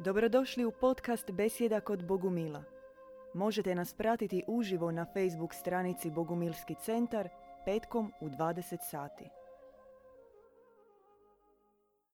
Dobrodošli 0.00 0.64
u 0.64 0.70
podcast 0.70 1.30
Besjeda 1.30 1.80
kod 1.80 2.04
Bogumila. 2.04 2.62
Možete 3.34 3.74
nas 3.74 3.94
pratiti 3.94 4.44
uživo 4.46 4.90
na 4.90 5.04
Facebook 5.04 5.54
stranici 5.54 6.10
Bogumilski 6.10 6.74
centar 6.84 7.28
petkom 7.64 8.12
u 8.20 8.28
20 8.28 8.78
sati. 8.90 9.30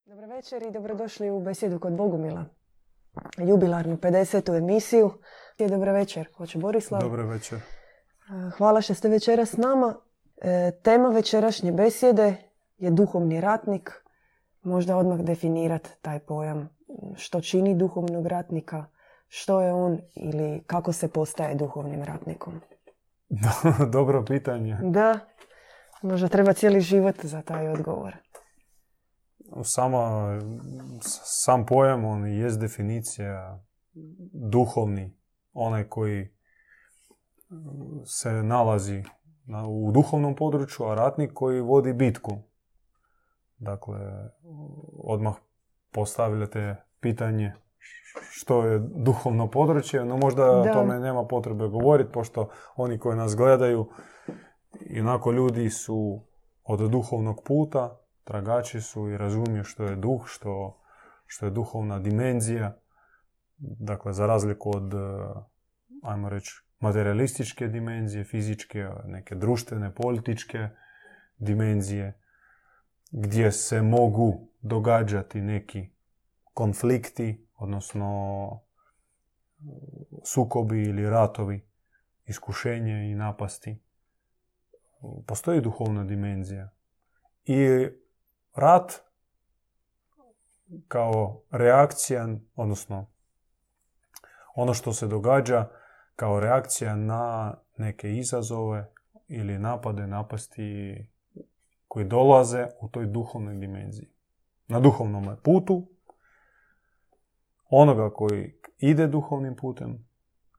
Dobro 0.07 0.27
večer 0.27 0.62
i 0.62 0.71
dobrodošli 0.71 1.31
u 1.31 1.41
Besjedu 1.41 1.79
kod 1.79 1.93
Bogumila. 1.93 2.45
Jubilarnu 3.39 3.96
50. 3.96 4.59
emisiju. 4.59 5.11
I 5.59 5.66
dobro 5.66 5.93
večer, 5.93 6.29
hoće 6.37 6.59
Borislav. 6.59 7.01
Dobro 7.01 7.27
večer. 7.27 7.59
Hvala 8.59 8.80
što 8.80 8.95
ste 8.95 9.09
večeras 9.09 9.51
s 9.51 9.57
nama. 9.57 9.96
E, 10.37 10.71
tema 10.82 11.09
večerašnje 11.09 11.73
besjede 11.73 12.37
je 12.77 12.91
duhovni 12.91 13.41
ratnik. 13.41 13.91
Možda 14.62 14.96
odmah 14.96 15.21
definirati 15.21 15.91
taj 16.03 16.19
pojam. 16.19 16.75
Što 17.17 17.41
čini 17.41 17.75
duhovnog 17.75 18.27
ratnika, 18.27 18.84
što 19.29 19.61
je 19.61 19.73
on 19.73 19.98
ili 20.15 20.62
kako 20.66 20.93
se 20.93 21.09
postaje 21.09 21.55
duhovnim 21.55 22.02
ratnikom. 22.02 22.61
Dobro 23.93 24.25
pitanje. 24.25 24.79
Da, 24.83 25.19
možda 26.02 26.29
treba 26.29 26.52
cijeli 26.52 26.80
život 26.80 27.25
za 27.25 27.43
taj 27.43 27.69
odgovor. 27.69 28.16
Sama, 29.62 30.38
sam 31.23 31.66
pojam, 31.66 32.05
on 32.05 32.27
jest 32.27 32.61
definicija 32.61 33.65
duhovni, 34.33 35.16
onaj 35.52 35.88
koji 35.88 36.29
se 38.05 38.30
nalazi 38.33 39.02
u 39.69 39.93
duhovnom 39.93 40.37
području, 40.37 40.87
a 40.87 40.95
ratnik 40.95 41.30
koji 41.35 41.61
vodi 41.61 41.93
bitku. 41.93 42.38
Dakle, 43.59 43.99
odmah 45.02 45.35
postavljate 45.95 46.77
pitanje 47.01 47.53
što 48.30 48.66
je 48.66 48.79
duhovno 48.79 49.51
područje, 49.51 50.05
no 50.05 50.16
možda 50.16 50.51
o 50.51 50.65
tome 50.73 51.01
nema 51.01 51.27
potrebe 51.27 51.68
govoriti, 51.68 52.13
pošto 52.13 52.49
oni 52.77 52.99
koji 52.99 53.16
nas 53.16 53.37
gledaju, 53.37 53.91
onako 55.01 55.33
ljudi 55.33 55.71
su 55.71 56.21
od 56.65 56.91
duhovnog 56.91 57.43
puta, 57.45 58.01
tragači 58.24 58.80
su 58.80 59.09
i 59.09 59.16
razumiju 59.16 59.65
što 59.65 59.85
je 59.85 59.96
duh, 59.96 60.23
što, 60.27 60.80
što 61.27 61.46
je 61.46 61.51
duhovna 61.51 61.99
dimenzija. 61.99 62.77
Dakle, 63.59 64.12
za 64.12 64.27
razliku 64.27 64.77
od, 64.77 64.94
ajmo 66.03 66.28
reći, 66.28 66.53
materialističke 66.81 67.69
dimenzije, 67.69 68.25
fizičke, 68.25 68.88
neke 69.05 69.34
društvene, 69.34 69.94
političke 69.94 70.69
dimenzije, 71.38 72.21
gdje 73.11 73.53
se 73.53 73.83
mogu 73.83 74.49
događati 74.62 75.41
neki 75.41 75.94
konflikti, 76.55 77.47
odnosno 77.56 78.60
sukobi 80.25 80.83
ili 80.83 81.11
ratovi, 81.11 81.66
iskušenje 82.27 83.11
i 83.11 83.15
napasti. 83.15 83.78
Postoji 85.27 85.61
duhovna 85.61 86.05
dimenzija. 86.05 86.71
I 87.44 87.88
rat 88.55 88.93
kao 90.88 91.43
reakcija, 91.50 92.28
odnosno 92.56 93.06
ono 94.55 94.75
što 94.75 94.93
se 94.93 95.06
događa 95.06 95.69
kao 96.16 96.41
reakcija 96.41 96.97
na 96.97 97.55
neke 97.77 98.12
izazove 98.12 98.93
ili 99.28 99.59
napade, 99.59 100.06
napasti 100.06 100.97
koji 101.89 102.06
dolaze 102.06 102.66
u 102.81 102.89
toj 102.89 103.06
duhovnoj 103.06 103.55
dimenziji. 103.55 104.09
Na 104.69 104.81
duhovnom 104.81 105.37
putu 105.43 105.94
onoga 107.70 108.10
koji 108.10 108.60
ide 108.78 109.06
duhovnim 109.06 109.56
putem 109.56 110.09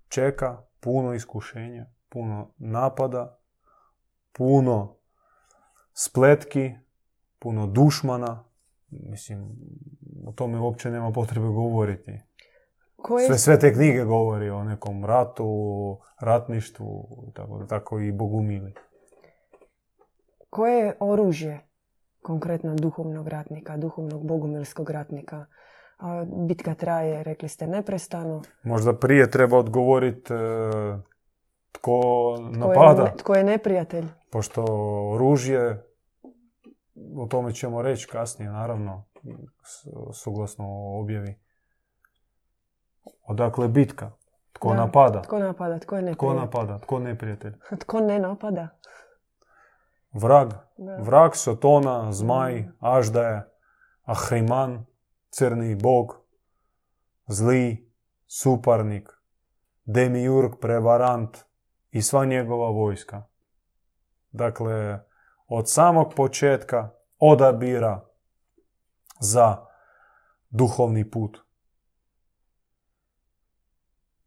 čeka 0.08 0.62
puno 0.80 1.14
iskušenja, 1.14 1.86
puno 2.10 2.54
napada, 2.58 3.40
puno 4.38 4.96
spletki, 5.94 6.72
puno 7.40 7.68
dušmana. 7.68 8.44
Mislim, 8.90 9.56
o 10.28 10.32
tome 10.32 10.60
uopće 10.60 10.90
nema 10.90 11.12
potrebe 11.12 11.48
govoriti. 11.48 12.22
Sve, 13.28 13.38
sve 13.38 13.60
te 13.60 13.74
knjige 13.74 14.04
govori 14.04 14.50
o 14.50 14.64
nekom 14.64 15.06
ratu, 15.06 15.46
ratništvu, 16.20 17.08
tako, 17.36 17.66
tako 17.70 18.00
i 18.00 18.12
bogumili. 18.12 18.74
Koje 20.50 20.86
je 20.86 20.98
oružje 21.00 21.60
konkretno 22.22 22.76
duhovnog 22.76 23.28
ratnika, 23.28 23.78
duhovnog 23.78 24.28
bogumilskog 24.28 24.90
ratnika? 24.90 25.46
A 25.98 26.26
bitka 26.48 26.74
traje, 26.76 27.24
rekli 27.24 27.50
ste, 27.50 27.68
neprestano. 27.68 28.42
Možda 28.64 28.94
prije 28.94 29.32
treba 29.32 29.58
odgovoriti 29.58 30.34
e, 30.34 30.38
tko 31.72 32.02
napada. 32.52 33.14
tko 33.18 33.36
je 33.36 33.44
neprijatelj. 33.44 34.06
Pošto 34.32 34.66
oružje, 35.14 35.86
o 37.18 37.28
tome 37.28 37.54
ćemo 37.54 37.82
reći 37.82 38.08
kasnije, 38.08 38.52
naravno, 38.52 39.06
suglasno 40.14 40.66
objavi. 41.00 41.40
Odakle 43.28 43.68
bitka? 43.68 44.12
Tko 44.54 44.74
napada? 44.74 45.22
Tko 45.22 45.40
napada? 45.40 45.80
Tko 45.80 45.96
je 45.96 46.02
neprijatelj? 46.02 46.38
Tko 46.38 46.42
napada? 46.42 46.80
Tko 46.80 47.00
neprijatelj? 47.00 47.54
Tko 47.84 48.00
ne 48.00 48.20
napada? 48.20 48.68
Vrag. 50.14 50.54
Vrag, 51.00 51.32
Sotona, 51.36 52.12
Zmaj, 52.12 52.68
Aždaje, 52.80 53.44
Ahriman, 54.04 54.86
crni 55.38 55.76
bog, 55.76 56.22
zli, 57.28 57.92
suparnik, 58.28 59.10
demiurg, 59.86 60.52
prevarant 60.62 61.38
i 61.92 62.02
sva 62.02 62.26
njegova 62.26 62.70
vojska. 62.70 63.24
Dakle, 64.32 65.00
od 65.48 65.70
samog 65.70 66.14
početka 66.16 66.90
odabira 67.20 68.06
za 69.20 69.66
duhovni 70.50 71.12
put. 71.12 71.38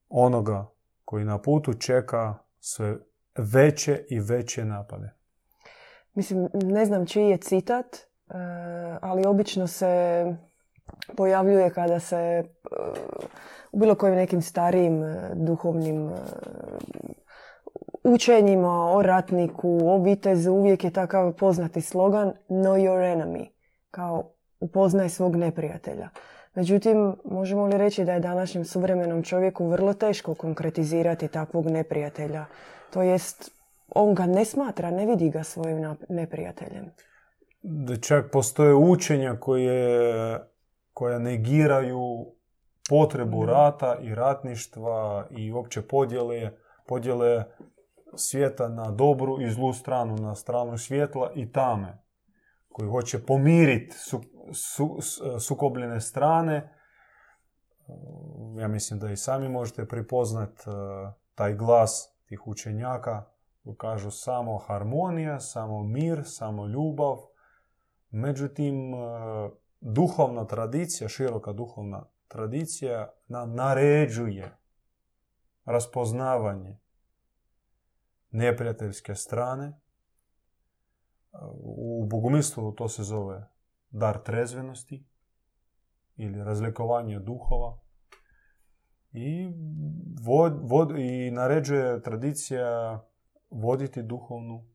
Onoga 0.08 0.70
koji 1.04 1.24
na 1.24 1.38
putu 1.38 1.74
čeka 1.74 2.34
sve 2.60 2.96
veće 3.38 4.04
i 4.10 4.20
veće 4.20 4.64
napade. 4.64 5.14
Mislim, 6.14 6.48
ne 6.52 6.84
znam 6.84 7.06
čiji 7.06 7.28
je 7.28 7.38
citat, 7.38 7.96
eh, 7.96 8.98
ali 9.02 9.26
obično 9.26 9.66
se 9.66 10.24
pojavljuje 11.16 11.70
kada 11.70 12.00
se 12.00 12.16
e, 12.16 12.44
u 13.72 13.78
bilo 13.78 13.94
kojim 13.94 14.16
nekim 14.16 14.42
starijim 14.42 15.02
e, 15.02 15.30
duhovnim 15.34 16.08
e, 16.08 16.12
učenjima 18.04 18.90
o 18.92 19.02
ratniku, 19.02 19.80
o 19.84 19.98
vitezu, 19.98 20.52
uvijek 20.52 20.84
je 20.84 20.90
takav 20.90 21.32
poznati 21.32 21.80
slogan 21.80 22.32
Know 22.48 22.76
your 22.76 23.16
enemy, 23.16 23.46
kao 23.90 24.32
upoznaj 24.60 25.08
svog 25.08 25.36
neprijatelja. 25.36 26.08
Međutim, 26.54 27.16
možemo 27.24 27.66
li 27.66 27.78
reći 27.78 28.04
da 28.04 28.12
je 28.12 28.20
današnjem 28.20 28.64
suvremenom 28.64 29.22
čovjeku 29.22 29.66
vrlo 29.66 29.94
teško 29.94 30.34
konkretizirati 30.34 31.28
takvog 31.28 31.66
neprijatelja? 31.66 32.44
To 32.90 33.02
jest, 33.02 33.50
on 33.88 34.14
ga 34.14 34.26
ne 34.26 34.44
smatra, 34.44 34.90
ne 34.90 35.06
vidi 35.06 35.30
ga 35.30 35.42
svojim 35.42 35.96
neprijateljem. 36.08 36.90
Da 37.62 37.96
čak 37.96 38.30
postoje 38.32 38.74
učenja 38.74 39.36
koje 39.40 40.38
koja 40.98 41.18
negiraju 41.18 42.26
potrebu 42.88 43.46
rata 43.46 43.96
i 44.00 44.14
ratništva 44.14 45.26
i 45.30 45.52
opće 45.52 45.82
podjele, 45.82 46.50
podjele 46.86 47.44
svijeta 48.14 48.68
na 48.68 48.90
dobru 48.90 49.40
i 49.40 49.50
zlu 49.50 49.72
stranu, 49.72 50.16
na 50.16 50.34
stranu 50.34 50.78
svjetla 50.78 51.30
i 51.34 51.52
tame, 51.52 52.02
koji 52.68 52.88
hoće 52.88 53.26
pomiriti 53.26 53.96
su, 53.98 54.22
su, 54.52 54.98
sukobljene 55.40 56.00
strane. 56.00 56.74
Ja 58.60 58.68
mislim 58.68 59.00
da 59.00 59.10
i 59.10 59.16
sami 59.16 59.48
možete 59.48 59.88
prepoznat 59.88 60.50
e, 60.50 60.70
taj 61.34 61.54
glas 61.54 62.16
tih 62.28 62.46
učenjaka 62.46 63.24
koji 63.64 63.76
kažu 63.76 64.10
samo 64.10 64.58
harmonija, 64.58 65.40
samo 65.40 65.82
mir, 65.82 66.22
samo 66.24 66.66
ljubav. 66.66 67.16
Međutim, 68.10 68.94
e, 68.94 68.98
duhovna 69.80 70.46
tradicija, 70.46 71.08
široka 71.08 71.52
duhovna 71.52 72.06
tradicija 72.28 73.12
nam 73.28 73.54
naređuje 73.54 74.56
raspoznavanje 75.64 76.78
neprijateljske 78.30 79.14
strane. 79.14 79.80
U 81.60 82.06
bogumilstvu 82.10 82.72
to 82.72 82.88
se 82.88 83.02
zove 83.02 83.48
dar 83.90 84.22
trezvenosti 84.22 85.06
ili 86.16 86.44
razlikovanje 86.44 87.18
duhova. 87.18 87.78
I, 89.12 89.48
vod, 90.62 90.98
I 90.98 91.30
naređuje 91.30 92.02
tradicija 92.02 93.00
voditi 93.50 94.02
duhovnu 94.02 94.66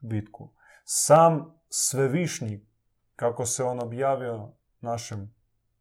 bitku. 0.00 0.50
Sam 0.84 1.54
svevišnji 1.68 2.67
kako 3.18 3.46
se 3.46 3.64
on 3.64 3.80
objavio 3.82 4.48
našem 4.80 5.34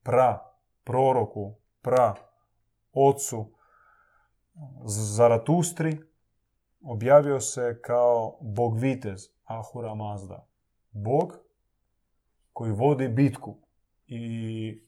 pra 0.04 0.40
proroku, 0.84 1.56
pra 1.82 2.16
ocu 2.94 3.52
Zaratustri 4.86 5.98
objavio 6.82 7.40
se 7.40 7.80
kao 7.82 8.38
bog 8.42 8.80
vitez 8.80 9.22
Ahura 9.44 9.96
Mazda. 9.96 10.48
Bog 10.92 11.34
koji 12.54 12.72
vodi 12.72 13.08
bitku 13.08 13.58
i 14.08 14.84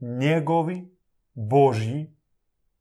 njegovi 0.00 0.98
božji 1.34 2.16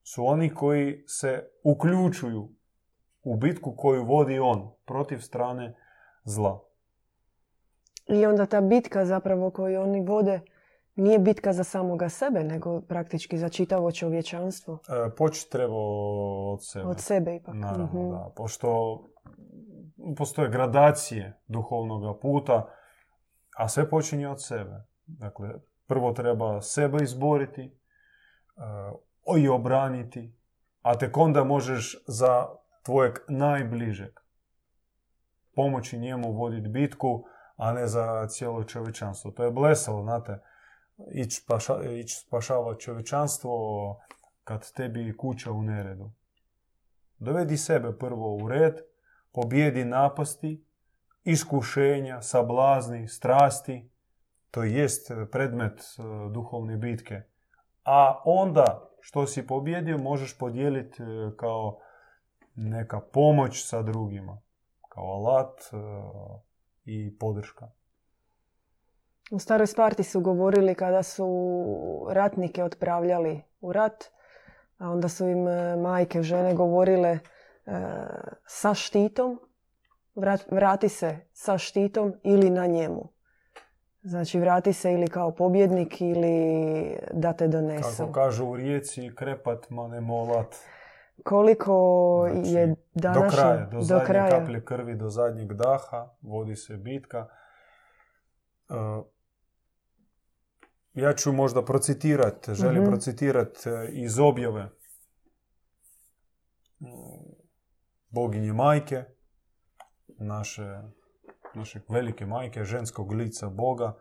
su 0.03 0.25
oni 0.25 0.53
koji 0.53 1.03
se 1.07 1.50
uključuju 1.63 2.50
u 3.24 3.35
bitku 3.35 3.75
koju 3.77 4.06
vodi 4.06 4.39
on 4.39 4.71
protiv 4.85 5.19
strane 5.19 5.75
zla. 6.24 6.73
I 8.08 8.26
onda 8.26 8.46
ta 8.46 8.62
bitka 8.62 9.06
zapravo 9.06 9.52
koju 9.52 9.82
oni 9.82 10.02
vode 10.06 10.42
nije 10.96 11.20
bitka 11.20 11.54
za 11.54 11.64
samoga 11.64 12.10
sebe, 12.10 12.44
nego 12.44 12.82
praktički 12.82 13.38
za 13.38 13.50
čitavo 13.50 13.92
čovječanstvo. 13.92 14.80
E, 14.90 15.16
Poći 15.16 15.50
treba 15.50 15.76
od 16.54 16.66
sebe. 16.66 16.86
Od 16.86 17.00
sebe 17.00 17.36
ipak. 17.36 17.56
Naravno, 17.56 17.86
Mhm. 17.86 18.10
da. 18.12 18.32
Pošto 18.36 19.00
postoje 20.18 20.50
gradacije 20.50 21.42
duhovnog 21.48 22.20
puta, 22.22 22.68
a 23.58 23.68
sve 23.70 23.90
počinje 23.90 24.28
od 24.30 24.44
sebe. 24.44 24.84
Dakle, 25.06 25.50
prvo 25.88 26.12
treba 26.12 26.62
sebe 26.62 27.04
izboriti 27.04 27.78
uh, 29.26 29.40
i 29.40 29.48
obraniti, 29.50 30.36
a 30.82 30.98
tek 30.98 31.18
onda 31.18 31.44
možeš 31.44 32.04
za 32.08 32.48
tvojeg 32.86 33.14
najbližeg 33.28 34.12
pomoći 35.56 36.00
njemu 36.00 36.32
voditi 36.32 36.68
bitku, 36.68 37.24
a 37.56 37.74
ne 37.74 37.88
za 37.88 38.28
cijelo 38.28 38.64
čovječanstvo. 38.64 39.32
To 39.32 39.44
je 39.44 39.52
blesalo, 39.52 40.04
znate, 40.04 40.40
ići 41.12 41.42
spaša, 41.42 41.84
ić 41.92 42.26
spašavati 42.28 42.82
čovječanstvo 42.82 43.52
kad 44.44 44.72
tebi 44.72 45.18
kuća 45.18 45.52
u 45.52 45.62
neredu. 45.62 46.12
Dovedi 47.18 47.58
sebe 47.58 47.98
prvo 47.98 48.36
u 48.36 48.48
red, 48.48 48.74
pobjedi 49.32 49.86
napasti, 49.86 50.66
iskušenja, 51.24 52.22
sablazni, 52.22 53.08
strasti, 53.08 53.90
to 54.52 54.64
jest 54.64 55.12
predmet 55.32 55.80
e, 55.80 56.04
duhovne 56.32 56.78
bitke. 56.78 57.22
A 57.84 58.22
onda 58.26 58.90
što 59.00 59.28
si 59.28 59.48
pobjedio 59.48 59.98
možeš 59.98 60.38
podijeliti 60.38 61.04
e, 61.04 61.32
kao 61.38 61.80
neka 62.56 63.00
pomoć 63.00 63.68
sa 63.68 63.82
drugima, 63.82 64.42
kao 64.90 65.04
alat 65.04 65.60
e, 65.62 65.76
i 66.85 67.18
podrška. 67.18 67.71
U 69.31 69.39
staroj 69.39 69.68
Sparti 69.68 70.03
su 70.03 70.21
govorili 70.21 70.75
kada 70.75 71.03
su 71.03 71.27
ratnike 72.09 72.63
otpravljali 72.63 73.41
u 73.62 73.74
rat, 73.74 74.03
a 74.77 74.89
onda 74.89 75.09
su 75.09 75.27
im 75.27 75.47
e, 75.47 75.75
majke, 75.75 76.24
žene 76.24 76.53
govorile 76.53 77.09
e, 77.09 77.19
sa 78.45 78.74
štitom, 78.74 79.39
vrat- 80.15 80.51
vrati 80.51 80.89
se 80.89 81.18
sa 81.33 81.57
štitom 81.57 82.13
ili 82.24 82.50
na 82.50 82.65
njemu. 82.65 83.09
Znači 84.03 84.39
vrati 84.39 84.74
se 84.74 84.94
ili 84.94 85.07
kao 85.07 85.31
pobjednik 85.31 86.01
ili 86.01 86.97
da 87.13 87.33
te 87.33 87.47
donesu. 87.47 87.97
Kako 87.97 88.12
kažu 88.12 88.45
u 88.45 88.56
rijeci, 88.56 89.12
krepat 89.15 89.69
ma 89.69 89.88
ne 89.88 90.01
molat. 90.01 90.56
Koliko 91.24 91.74
Znači, 92.33 92.50
je 92.50 92.75
današnje... 92.94 93.25
do 93.25 93.31
kraja, 93.31 93.65
do, 93.65 93.81
zadnje 93.81 94.06
kraja. 94.06 94.30
kaplje 94.30 94.65
krvi, 94.65 94.95
do 94.95 95.10
zadnjeg 95.10 95.54
daha, 95.54 96.15
vodi 96.21 96.56
se 96.56 96.77
bitka. 96.77 97.27
E, 98.69 98.74
ja 100.94 101.13
ću 101.13 101.33
možda 101.33 101.65
procitirati, 101.65 102.54
želim 102.54 102.81
Mhm. 102.81 102.92
procitirati 102.92 103.69
iz 103.92 104.19
objave 104.19 104.69
mm, 106.80 106.88
boginje 108.09 108.54
majke, 108.54 109.04
naše, 110.07 110.81
naše 111.54 111.80
velike 111.89 112.25
majke, 112.25 112.63
ženskog 112.63 113.12
lica 113.12 113.50
Boga. 113.50 113.86
E, 113.86 113.94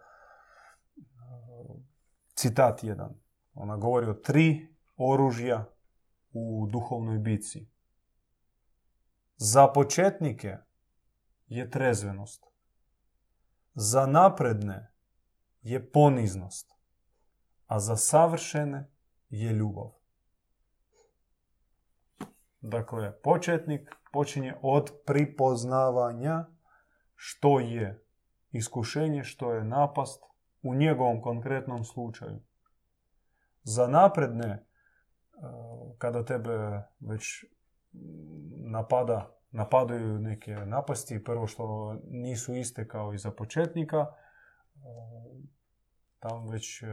Citat 2.35 2.85
jedan. 2.85 3.15
Ona 3.55 3.77
govori 3.77 4.07
o 4.07 4.15
tri 4.15 4.69
oružja 4.97 5.65
u 6.33 6.67
duhovnoj 6.71 7.19
bici. 7.19 7.69
Za 9.37 9.67
početnike 9.67 10.57
je 11.47 11.71
trezvenost. 11.71 12.47
Za 13.75 14.07
napredne 14.07 14.93
je 15.63 15.91
poniznost. 15.93 16.73
A 17.67 17.81
za 17.81 17.97
savršene 17.97 18.91
je 19.31 19.53
ljubav. 19.53 19.93
Dakle, 22.61 23.21
početnik 23.23 23.95
počinje 24.13 24.55
od 24.63 24.91
pripoznavanja 25.07 26.47
što 27.15 27.61
je 27.61 28.05
iskušenje, 28.51 29.25
što 29.25 29.53
je 29.53 29.65
napast 29.65 30.23
u 30.63 30.75
njegovom 30.75 31.23
konkretnom 31.23 31.85
slučaju. 31.85 32.41
Za 33.63 33.87
napredne 33.87 34.67
kada 35.99 36.25
tebe 36.25 36.83
već 37.01 37.45
napada, 38.57 39.37
napadaju 39.51 40.19
neke 40.19 40.55
napasti, 40.55 41.25
prvo 41.25 41.47
što 41.47 41.97
nisu 42.05 42.55
iste 42.55 42.89
kao 42.89 43.15
i 43.15 43.19
za 43.19 43.31
početnika, 43.31 43.99
e, 43.99 44.09
tam 46.19 46.49
već 46.49 46.83
e, 46.83 46.87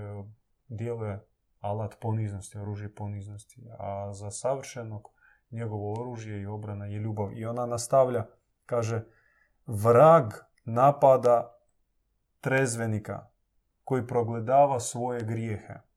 dijele 0.68 1.20
alat 1.60 1.96
poniznosti, 2.02 2.58
oružje 2.58 2.96
poniznosti, 2.96 3.68
a 3.78 4.14
za 4.14 4.32
savršenog 4.32 5.10
njegovo 5.52 6.02
oružje 6.02 6.42
i 6.42 6.46
obrana 6.46 6.86
je 6.86 7.00
ljubav. 7.00 7.38
I 7.38 7.46
ona 7.46 7.66
nastavlja, 7.66 8.26
kaže, 8.66 9.04
vrag 9.66 10.34
napada 10.66 11.56
trezvenika 12.42 13.28
koji 13.84 14.08
progledava 14.08 14.80
svoje 14.80 15.24
grijehe 15.24 15.89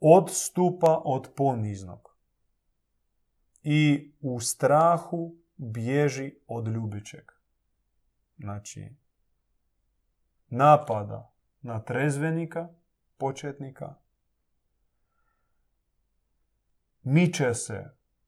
odstupa 0.00 1.02
od 1.04 1.32
poniznog 1.36 2.16
i 3.62 4.12
u 4.20 4.40
strahu 4.40 5.36
bježi 5.56 6.34
od 6.46 6.68
ljubičeg. 6.68 7.24
Znači, 8.38 8.96
napada 10.48 11.32
na 11.60 11.84
trezvenika, 11.84 12.68
početnika, 13.16 13.94
miče 17.02 17.54
se 17.54 17.84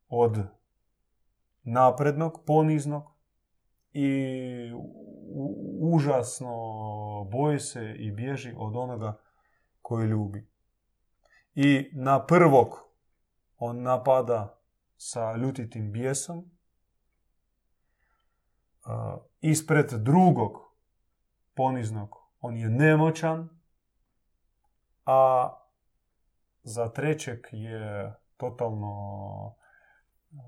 od 0.09 0.39
naprednog, 1.63 2.43
poniznog 2.47 3.13
i 3.93 4.11
užasno 5.81 6.55
boji 7.31 7.61
se 7.61 7.95
i 7.99 8.13
bježi 8.13 8.55
od 8.57 8.77
onoga 8.77 9.19
koji 9.83 10.07
ljubi. 10.07 10.50
I 11.55 11.91
na 11.93 12.27
prvog 12.27 12.69
on 13.59 13.83
napada 13.83 14.59
sa 14.97 15.37
ljutitim 15.37 15.93
bijesom. 15.93 16.51
Ispred 19.41 19.91
drugog 19.93 20.53
poniznog 21.55 22.17
on 22.41 22.57
je 22.57 22.69
nemoćan, 22.69 23.49
a 25.07 25.53
za 26.63 26.89
trećeg 26.89 27.39
je 27.53 28.15
totalno 28.37 28.95
mm, 30.33 30.39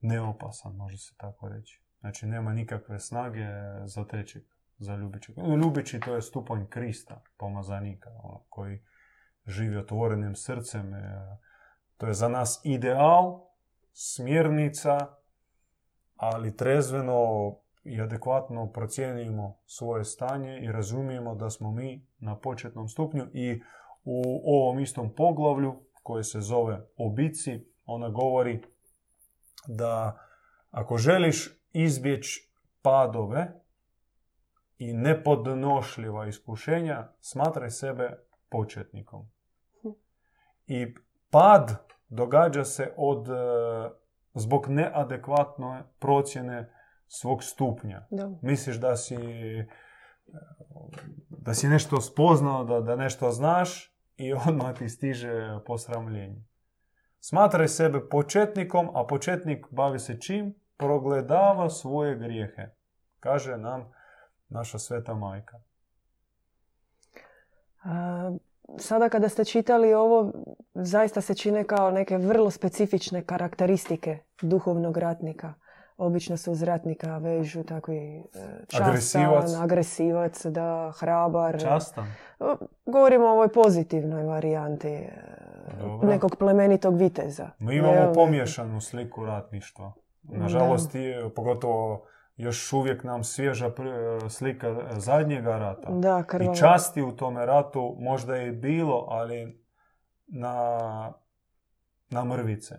neopasan, 0.00 0.76
može 0.76 0.98
se 0.98 1.14
tako 1.16 1.48
reći. 1.48 1.82
Znači 2.00 2.26
nema 2.26 2.52
nikakve 2.52 2.98
snage 2.98 3.46
za 3.84 4.04
trećeg, 4.04 4.42
za 4.78 4.96
ljubičeg. 4.96 5.38
Ljubići 5.38 6.00
to 6.00 6.14
je 6.14 6.22
stupanj 6.22 6.66
Krista, 6.66 7.22
pomazanika, 7.36 8.10
ono, 8.22 8.44
koji 8.48 8.82
živi 9.46 9.76
otvorenim 9.76 10.34
srcem. 10.34 10.94
e, 10.94 11.38
To 11.96 12.06
je 12.06 12.14
za 12.14 12.28
nas 12.28 12.60
ideal, 12.64 13.40
smjernica, 13.92 14.98
ali 16.16 16.56
trezveno 16.56 17.52
i 17.84 18.00
adekvatno 18.00 18.72
procijenimo 18.72 19.58
svoje 19.66 20.04
stanje 20.04 20.58
i 20.60 20.72
razumijemo 20.72 21.34
da 21.34 21.50
smo 21.50 21.70
mi 21.70 22.06
na 22.18 22.38
početnom 22.38 22.88
stupnju 22.88 23.26
i 23.32 23.62
u 24.04 24.42
ovom 24.44 24.80
istom 24.80 25.14
poglavlju 25.14 25.82
koje 26.02 26.24
se 26.24 26.40
zove 26.40 26.86
obici, 26.96 27.66
ona 27.84 28.08
govori 28.08 28.62
da 29.66 30.18
ako 30.70 30.96
želiš 30.96 31.60
izbjeći 31.72 32.52
padove 32.82 33.61
i 34.82 34.92
nepodnošljiva 34.92 36.26
iskušenja, 36.26 37.08
smatraj 37.20 37.70
sebe 37.70 38.18
početnikom. 38.50 39.30
I 40.66 40.94
pad 41.30 41.86
događa 42.08 42.64
se 42.64 42.92
od, 42.96 43.28
e, 43.28 43.32
zbog 44.34 44.68
neadekvatne 44.68 45.82
procjene 45.98 46.72
svog 47.08 47.44
stupnja. 47.44 48.06
Da. 48.10 48.30
Misliš 48.42 48.76
da 48.76 48.96
si 48.96 49.16
da 51.28 51.54
si 51.54 51.68
nešto 51.68 52.00
spoznao, 52.00 52.64
da, 52.64 52.80
da 52.80 52.96
nešto 52.96 53.30
znaš 53.30 53.96
i 54.16 54.34
odmah 54.48 54.78
ti 54.78 54.88
stiže 54.88 55.58
posramljenje. 55.66 56.44
Smatraj 57.20 57.68
sebe 57.68 58.08
početnikom, 58.08 58.88
a 58.94 59.06
početnik 59.06 59.66
bavi 59.70 59.98
se 59.98 60.20
čim? 60.20 60.54
Progledava 60.76 61.70
svoje 61.70 62.16
grijehe. 62.18 62.68
Kaže 63.20 63.56
nam 63.56 63.92
naša 64.52 64.78
sveta 64.78 65.14
majka. 65.14 65.60
sada 68.78 69.08
kada 69.08 69.28
ste 69.28 69.44
čitali 69.44 69.94
ovo, 69.94 70.32
zaista 70.74 71.20
se 71.20 71.34
čine 71.34 71.64
kao 71.64 71.90
neke 71.90 72.16
vrlo 72.16 72.50
specifične 72.50 73.22
karakteristike 73.22 74.18
duhovnog 74.42 74.96
ratnika. 74.96 75.54
Obično 75.96 76.36
se 76.36 76.50
uz 76.50 76.62
ratnika 76.62 77.18
vežu 77.18 77.62
takvi 77.62 77.96
e, 77.96 78.22
častan, 78.68 78.88
agresivac, 78.88 79.54
agresivac 79.60 80.46
da, 80.46 80.92
hrabar. 80.98 81.60
Častan. 81.60 82.14
Govorimo 82.86 83.26
o 83.26 83.32
ovoj 83.32 83.48
pozitivnoj 83.48 84.22
varijanti 84.22 84.88
e, 84.88 85.12
nekog 86.02 86.36
plemenitog 86.36 86.96
viteza. 86.96 87.50
Mi 87.58 87.76
imamo 87.76 88.12
pomiješanu 88.14 88.80
sliku 88.80 89.24
ratništva. 89.24 89.92
Nažalost, 90.22 90.92
pogotovo 91.36 92.04
još 92.36 92.72
uvijek 92.72 93.04
nam 93.04 93.24
svježa 93.24 93.70
slika 94.30 94.88
zadnjega 94.96 95.58
rata. 95.58 95.88
Da, 95.90 96.24
I 96.40 96.56
časti 96.56 97.02
u 97.02 97.16
tome 97.16 97.46
ratu 97.46 97.96
možda 97.98 98.34
je 98.34 98.52
bilo, 98.52 99.06
ali 99.08 99.64
na, 100.26 100.78
na 102.10 102.24
mrvice. 102.24 102.74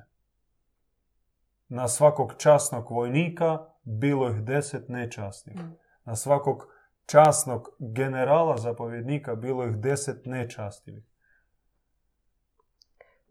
Na 1.68 1.88
svakog 1.88 2.34
časnog 2.38 2.92
vojnika 2.92 3.66
bilo 3.84 4.30
ih 4.30 4.42
deset 4.42 4.90
nečasnih. 4.90 5.56
Mm. 5.56 5.76
Na 6.06 6.16
svakog 6.16 6.68
časnog 7.06 7.70
generala 7.80 8.58
zapovjednika 8.58 9.36
bilo 9.36 9.66
ih 9.66 9.76
deset 9.76 10.26
nečastivih. 10.26 11.04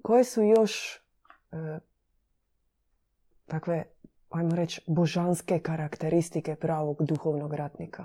Koje 0.02 0.24
su 0.24 0.42
još 0.42 0.96
e, 1.52 1.78
takve 3.46 3.91
ajmo 4.32 4.54
reći, 4.54 4.80
božanske 4.86 5.58
karakteristike 5.58 6.54
pravog 6.54 7.02
duhovnog 7.02 7.54
ratnika. 7.54 8.04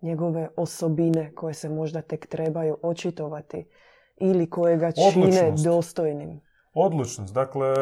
Njegove 0.00 0.48
osobine 0.56 1.34
koje 1.34 1.54
se 1.54 1.68
možda 1.68 2.02
tek 2.02 2.26
trebaju 2.26 2.76
očitovati 2.82 3.68
ili 4.16 4.50
koje 4.50 4.76
ga 4.76 4.92
čine 4.92 5.52
dostojnim. 5.64 6.40
Odlučnost. 6.74 7.34
Dakle, 7.34 7.74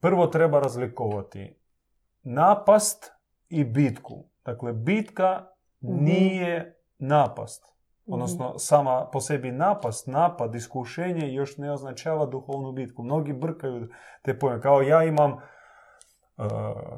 prvo 0.00 0.26
treba 0.26 0.60
razlikovati 0.60 1.56
napast 2.22 3.12
i 3.48 3.64
bitku. 3.64 4.24
Dakle, 4.44 4.72
bitka 4.72 5.46
mhm. 5.84 6.04
nije 6.04 6.80
napast. 6.98 7.74
Odnosno, 8.06 8.48
mhm. 8.48 8.56
sama 8.58 9.08
po 9.12 9.20
sebi 9.20 9.52
napast, 9.52 10.06
napad, 10.06 10.54
iskušenje 10.54 11.32
još 11.32 11.56
ne 11.56 11.72
označava 11.72 12.26
duhovnu 12.26 12.72
bitku. 12.72 13.02
Mnogi 13.02 13.32
brkaju 13.32 13.88
te 14.22 14.38
pojme. 14.38 14.60
Kao 14.60 14.82
ja 14.82 15.04
imam 15.04 15.40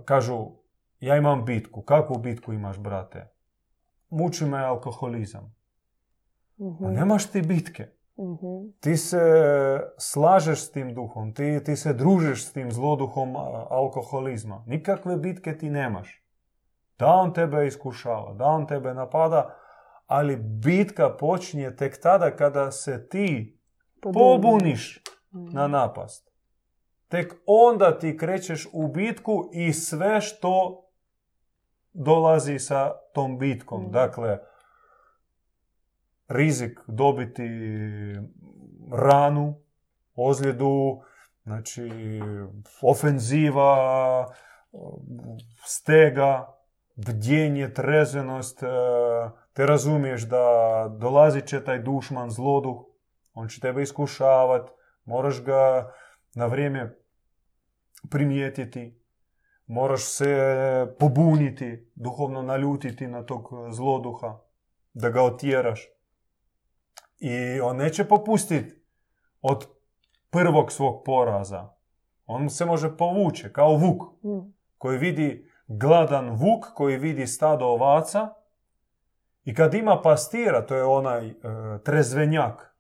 kažu, 0.05 0.51
ja 1.01 1.17
imam 1.17 1.45
bitku. 1.45 1.83
Kakvu 1.83 2.19
bitku 2.19 2.53
imaš, 2.53 2.79
brate? 2.79 3.29
Muči 4.11 4.45
me 4.45 4.65
alkoholizam. 4.65 5.55
uh 6.59 6.91
nemaš 6.91 7.27
ti 7.31 7.43
bitke. 7.43 7.89
Mhm. 8.19 8.79
Ti 8.81 8.97
se 8.97 9.21
slažeš 9.99 10.61
s 10.61 10.71
tim 10.73 10.95
duhom, 10.95 11.35
ti, 11.35 11.61
ti 11.65 11.77
se 11.77 11.93
družiš 11.93 12.47
s 12.47 12.53
tim 12.53 12.71
zloduhom 12.73 13.37
alkoholizma. 13.71 14.65
Nikakve 14.67 15.17
bitke 15.17 15.59
ti 15.59 15.71
nemaš. 15.71 16.23
Da 16.99 17.07
on 17.07 17.33
tebe 17.33 17.67
iskušava, 17.67 18.35
da 18.35 18.45
on 18.45 18.67
tebe 18.67 18.95
napada, 18.95 19.57
ali 20.07 20.37
bitka 20.37 21.17
počinje 21.17 21.77
tek 21.77 22.01
tada 22.03 22.37
kada 22.37 22.71
se 22.71 23.09
ti 23.09 23.61
pobuniš 24.01 25.03
na 25.33 25.63
mhm. 25.63 25.73
napast 25.73 26.26
tek 27.09 27.35
onda 27.47 27.99
ti 27.99 28.17
krećeš 28.17 28.69
u 28.73 28.89
bitku 28.89 29.51
i 29.53 29.73
sve 29.73 30.21
što 30.21 30.83
dolazi 31.93 32.59
sa 32.59 32.93
tom 33.15 33.39
bitkom. 33.39 33.83
Mhm. 33.83 33.91
Dakle, 33.93 34.39
rizik 36.29 36.81
dobiti 36.87 37.49
ranu, 38.93 39.55
ozljedu, 40.15 41.01
znači 41.43 41.91
ofenziva, 42.83 44.27
stega, 45.65 46.57
bdjenje, 46.97 47.73
trezenost, 47.75 48.63
e, 48.63 48.67
te 49.53 49.67
razumiješ 49.67 50.23
da 50.23 50.45
dolazi 50.99 51.43
će 51.43 51.65
taj 51.65 51.79
dušman 51.79 52.31
zloduh, 52.31 52.77
on 53.35 53.49
će 53.49 53.61
tebe 53.61 53.83
iskušavati, 53.83 54.73
moraš 55.05 55.43
ga 55.43 55.93
na 56.37 56.47
vrijeme 56.47 56.97
primijetiti, 58.11 59.01
moraš 59.67 60.05
se 60.05 60.37
pobuniti, 60.99 61.91
duhovno 61.95 62.43
naljutiti 62.43 63.07
na 63.07 63.23
tog 63.23 63.49
zloduha, 63.71 64.39
da 64.93 65.11
ga 65.11 65.23
otjeraš. 65.23 65.89
I 67.19 67.61
on 67.61 67.77
neće 67.77 68.05
popustiti 68.05 68.75
od 69.41 69.67
prvog 70.31 70.73
svog 70.73 71.03
poraza. 71.05 71.69
On 72.27 72.51
se 72.51 72.65
može 72.65 72.97
povući 72.97 73.53
kao 73.53 73.77
vuk 73.77 74.03
mm. 74.25 74.53
koji 74.79 74.99
vidi 74.99 75.51
gladan 75.67 76.31
vuk, 76.31 76.65
koji 76.75 76.97
vidi 76.97 77.27
stado 77.27 77.65
ovaca 77.65 78.29
i 79.45 79.55
kad 79.55 79.75
ima 79.75 80.01
pastira, 80.03 80.67
to 80.67 80.77
je 80.77 80.85
onaj 80.85 81.29
e, 81.29 81.35
trezvenjak 81.85 82.77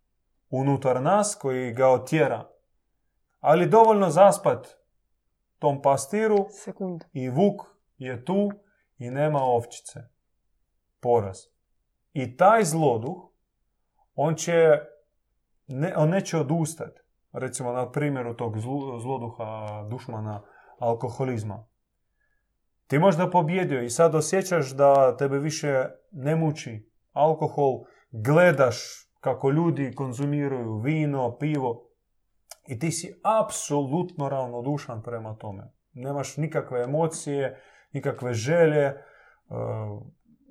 unutar 0.50 1.02
nas 1.02 1.38
koji 1.40 1.72
ga 1.72 1.88
otjera 1.88 2.55
ali 3.40 3.66
dovoljno 3.66 4.10
zaspat 4.10 4.76
tom 5.58 5.82
pastiru 5.82 6.46
Sekund. 6.50 7.04
i 7.12 7.28
vuk 7.28 7.60
je 7.98 8.24
tu 8.24 8.50
i 8.98 9.10
nema 9.10 9.38
ovčice. 9.38 10.00
Poraz. 11.00 11.38
I 12.12 12.36
taj 12.36 12.64
zloduh, 12.64 13.16
on 14.14 14.34
će, 14.34 14.78
ne, 15.66 15.96
on 15.96 16.08
neće 16.08 16.38
odustati. 16.38 17.00
Recimo 17.32 17.72
na 17.72 17.90
primjeru 17.90 18.36
tog 18.36 18.58
zloduha 19.00 19.82
dušmana 19.90 20.42
alkoholizma. 20.78 21.66
Ti 22.86 22.98
možda 22.98 23.30
pobjedio 23.30 23.82
i 23.82 23.90
sad 23.90 24.14
osjećaš 24.14 24.70
da 24.70 25.16
tebe 25.16 25.38
više 25.38 25.84
ne 26.10 26.36
muči 26.36 26.90
alkohol, 27.12 27.84
gledaš 28.10 28.76
kako 29.20 29.50
ljudi 29.50 29.94
konzumiraju 29.94 30.78
vino, 30.78 31.36
pivo, 31.38 31.90
i 32.66 32.78
ti 32.78 32.90
si 32.90 33.20
apsolutno 33.22 34.28
ravnodušan 34.28 35.02
prema 35.02 35.34
tome. 35.34 35.72
Nemaš 35.92 36.36
nikakve 36.36 36.82
emocije, 36.82 37.60
nikakve 37.92 38.34
želje, 38.34 38.94
uh, 39.48 39.56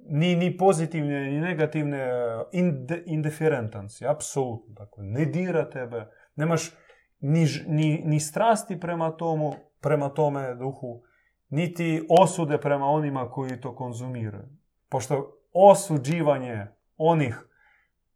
ni, 0.10 0.36
ni 0.36 0.58
pozitivne, 0.58 1.20
ni 1.20 1.42
negativne, 1.42 2.08
inde, 2.52 3.04
indiferentan 3.06 3.90
si, 3.90 4.08
apsolutno. 4.08 4.74
Dakle, 4.74 5.04
ne 5.04 5.26
dira 5.26 5.70
tebe, 5.70 6.08
nemaš 6.36 6.72
ni, 7.20 7.46
ni, 7.68 8.02
ni 8.06 8.20
strasti 8.20 8.80
prema 8.80 9.12
tomu, 9.12 9.54
prema 9.82 10.10
tome 10.10 10.56
duhu, 10.56 11.02
niti 11.50 12.08
osude 12.10 12.58
prema 12.58 12.86
onima 12.86 13.30
koji 13.30 13.62
to 13.62 13.76
konzumiraju. 13.76 14.50
Pošto 14.90 15.38
osuđivanje 15.54 16.68
onih 16.98 17.48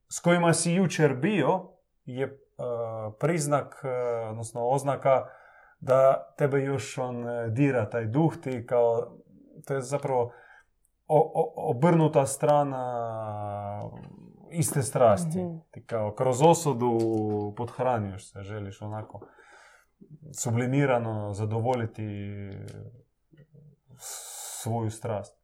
s 0.08 0.20
kojima 0.20 0.54
si 0.54 0.72
jučer 0.72 1.16
bio 1.16 1.72
je 2.06 2.24
E, 2.24 2.49
priznak, 3.20 3.82
e, 3.84 3.90
odnosno 4.30 4.68
oznaka 4.68 5.26
da 5.80 6.34
tebe 6.38 6.62
još 6.62 6.98
on 6.98 7.28
e, 7.28 7.50
dira 7.50 7.90
taj 7.90 8.06
duh 8.06 8.34
ti 8.44 8.66
kao, 8.66 9.18
to 9.68 9.74
je 9.74 9.82
zapravo 9.82 10.32
obrnuta 11.56 12.26
strana 12.26 12.84
iste 14.52 14.84
strasti. 14.84 15.44
Mhm. 15.44 15.58
Ti 15.72 15.86
kao 15.86 16.12
kroz 16.12 16.42
osudu 16.42 17.00
podhranjuješ 17.58 18.32
se, 18.32 18.42
želiš 18.42 18.82
onako 18.82 19.20
sublimirano 20.34 21.34
zadovoljiti 21.34 22.06
svoju 24.62 24.92
strast. 24.92 25.40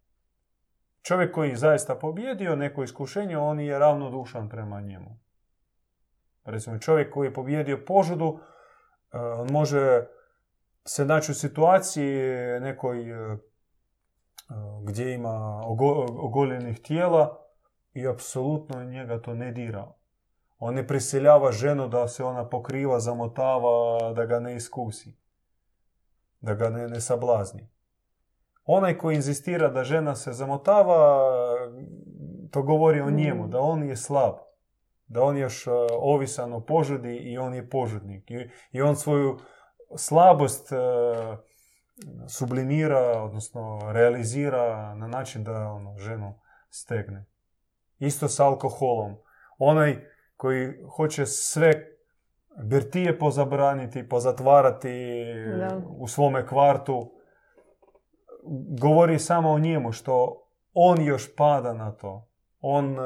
Čovjek 1.01 1.33
koji 1.33 1.55
zaista 1.55 1.95
pobjedio 1.95 2.55
neko 2.55 2.83
iskušenje, 2.83 3.37
on 3.37 3.59
je 3.59 3.79
ravnodušan 3.79 4.49
prema 4.49 4.81
njemu. 4.81 5.24
Recimo 6.45 6.77
čovjek 6.79 7.13
koji 7.13 7.27
je 7.27 7.33
pobjedio 7.33 7.83
požudu, 7.87 8.39
e, 9.13 9.17
on 9.17 9.47
može 9.51 10.07
se 10.85 11.05
naći 11.05 11.31
u 11.31 11.35
situaciji 11.35 12.19
nekoj 12.61 13.11
e, 13.11 13.15
e, 13.15 13.37
gdje 14.83 15.13
ima 15.13 15.61
ogoljenih 16.19 16.81
tijela 16.81 17.41
i 17.93 18.07
apsolutno 18.07 18.83
njega 18.83 19.21
to 19.21 19.33
ne 19.33 19.51
dira. 19.51 19.91
On 20.59 20.73
ne 20.73 20.87
prisiljava 20.87 21.51
ženu 21.51 21.87
da 21.87 22.07
se 22.07 22.23
ona 22.23 22.49
pokriva, 22.49 22.99
zamotava, 22.99 24.13
da 24.13 24.25
ga 24.25 24.39
ne 24.39 24.55
iskusi. 24.55 25.17
Da 26.41 26.53
ga 26.53 26.69
ne, 26.69 26.87
ne 26.87 27.01
sablazni. 27.01 27.69
onaj 28.65 28.97
koji 28.97 29.15
inzistira 29.15 29.69
da 29.69 29.83
žena 29.83 30.15
se 30.15 30.33
zamotava, 30.33 31.19
to 32.51 32.61
govori 32.61 33.01
o 33.01 33.11
njemu, 33.11 33.45
Mm. 33.47 33.49
da 33.49 33.59
on 33.59 33.83
je 33.83 33.95
slab. 33.95 34.35
Da 35.07 35.23
on 35.23 35.37
još 35.37 35.67
e, 35.67 35.71
ovisan 35.99 36.53
o 36.53 36.59
požudi 36.59 37.15
i 37.15 37.37
on 37.37 37.53
je 37.53 37.69
požudnik. 37.69 38.31
I, 38.31 38.49
i 38.71 38.81
on 38.81 38.95
svoju 38.95 39.37
slabost 39.97 40.71
e, 40.71 40.75
sublimira, 42.27 43.23
odnosno 43.23 43.79
realizira 43.91 44.95
na 44.95 45.07
način 45.07 45.43
da 45.43 45.71
ono, 45.71 45.97
ženu 45.97 46.39
stegne. 46.69 47.25
Isto 47.99 48.27
s 48.27 48.39
alkoholom. 48.39 49.15
Onaj 49.57 50.05
koji 50.37 50.73
hoće 50.95 51.25
sve 51.25 51.71
birtije 52.63 53.19
pozabraniti, 53.19 54.09
pozatvarati 54.09 55.25
Da. 55.59 55.81
u 55.97 56.07
svome 56.07 56.47
kvartu, 56.47 57.11
govori 58.79 59.19
samo 59.19 59.51
o 59.51 59.59
njemu, 59.59 59.91
što 59.91 60.41
on 60.73 61.01
još 61.01 61.35
pada 61.35 61.73
na 61.73 61.91
to. 61.91 62.27
On 62.61 62.95
e, 62.95 63.01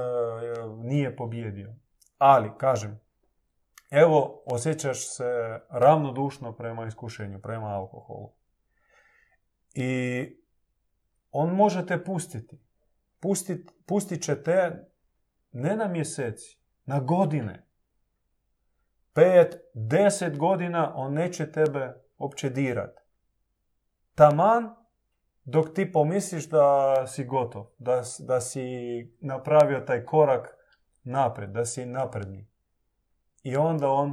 nije 0.78 1.16
pobjedio. 1.16 1.76
Ali, 2.20 2.52
kažem, 2.58 3.00
evo, 3.90 4.44
osjećaš 4.46 5.16
se 5.16 5.60
ravnodušno 5.70 6.56
prema 6.56 6.86
iskušenju, 6.86 7.42
prema 7.42 7.68
alkoholu. 7.68 8.32
I 9.74 10.24
on 11.32 11.56
može 11.56 11.86
te 11.86 12.04
pustiti. 12.04 12.60
Pustit, 13.20 13.72
pustit 13.86 14.24
će 14.24 14.44
te 14.44 14.90
ne 15.52 15.76
na 15.76 15.88
mjeseci, 15.88 16.60
na 16.86 17.00
godine. 17.00 17.68
Pet, 19.14 19.56
deset 19.74 20.38
godina 20.38 20.94
on 20.96 21.14
neće 21.14 21.52
tebe 21.52 21.94
opće 22.18 22.50
dirat. 22.50 23.00
Taman 24.16 24.76
dok 25.44 25.74
ti 25.74 25.92
pomisliš 25.92 26.50
da 26.50 26.94
si 27.08 27.26
gotov, 27.26 27.66
da, 27.78 28.02
da 28.20 28.42
si 28.42 28.62
napravio 29.22 29.80
taj 29.80 30.06
korak 30.06 30.59
napred, 31.10 31.50
da 31.50 31.66
si 31.66 31.86
napredni. 31.88 32.48
I 33.44 33.58
onda 33.58 33.90
on 33.90 34.12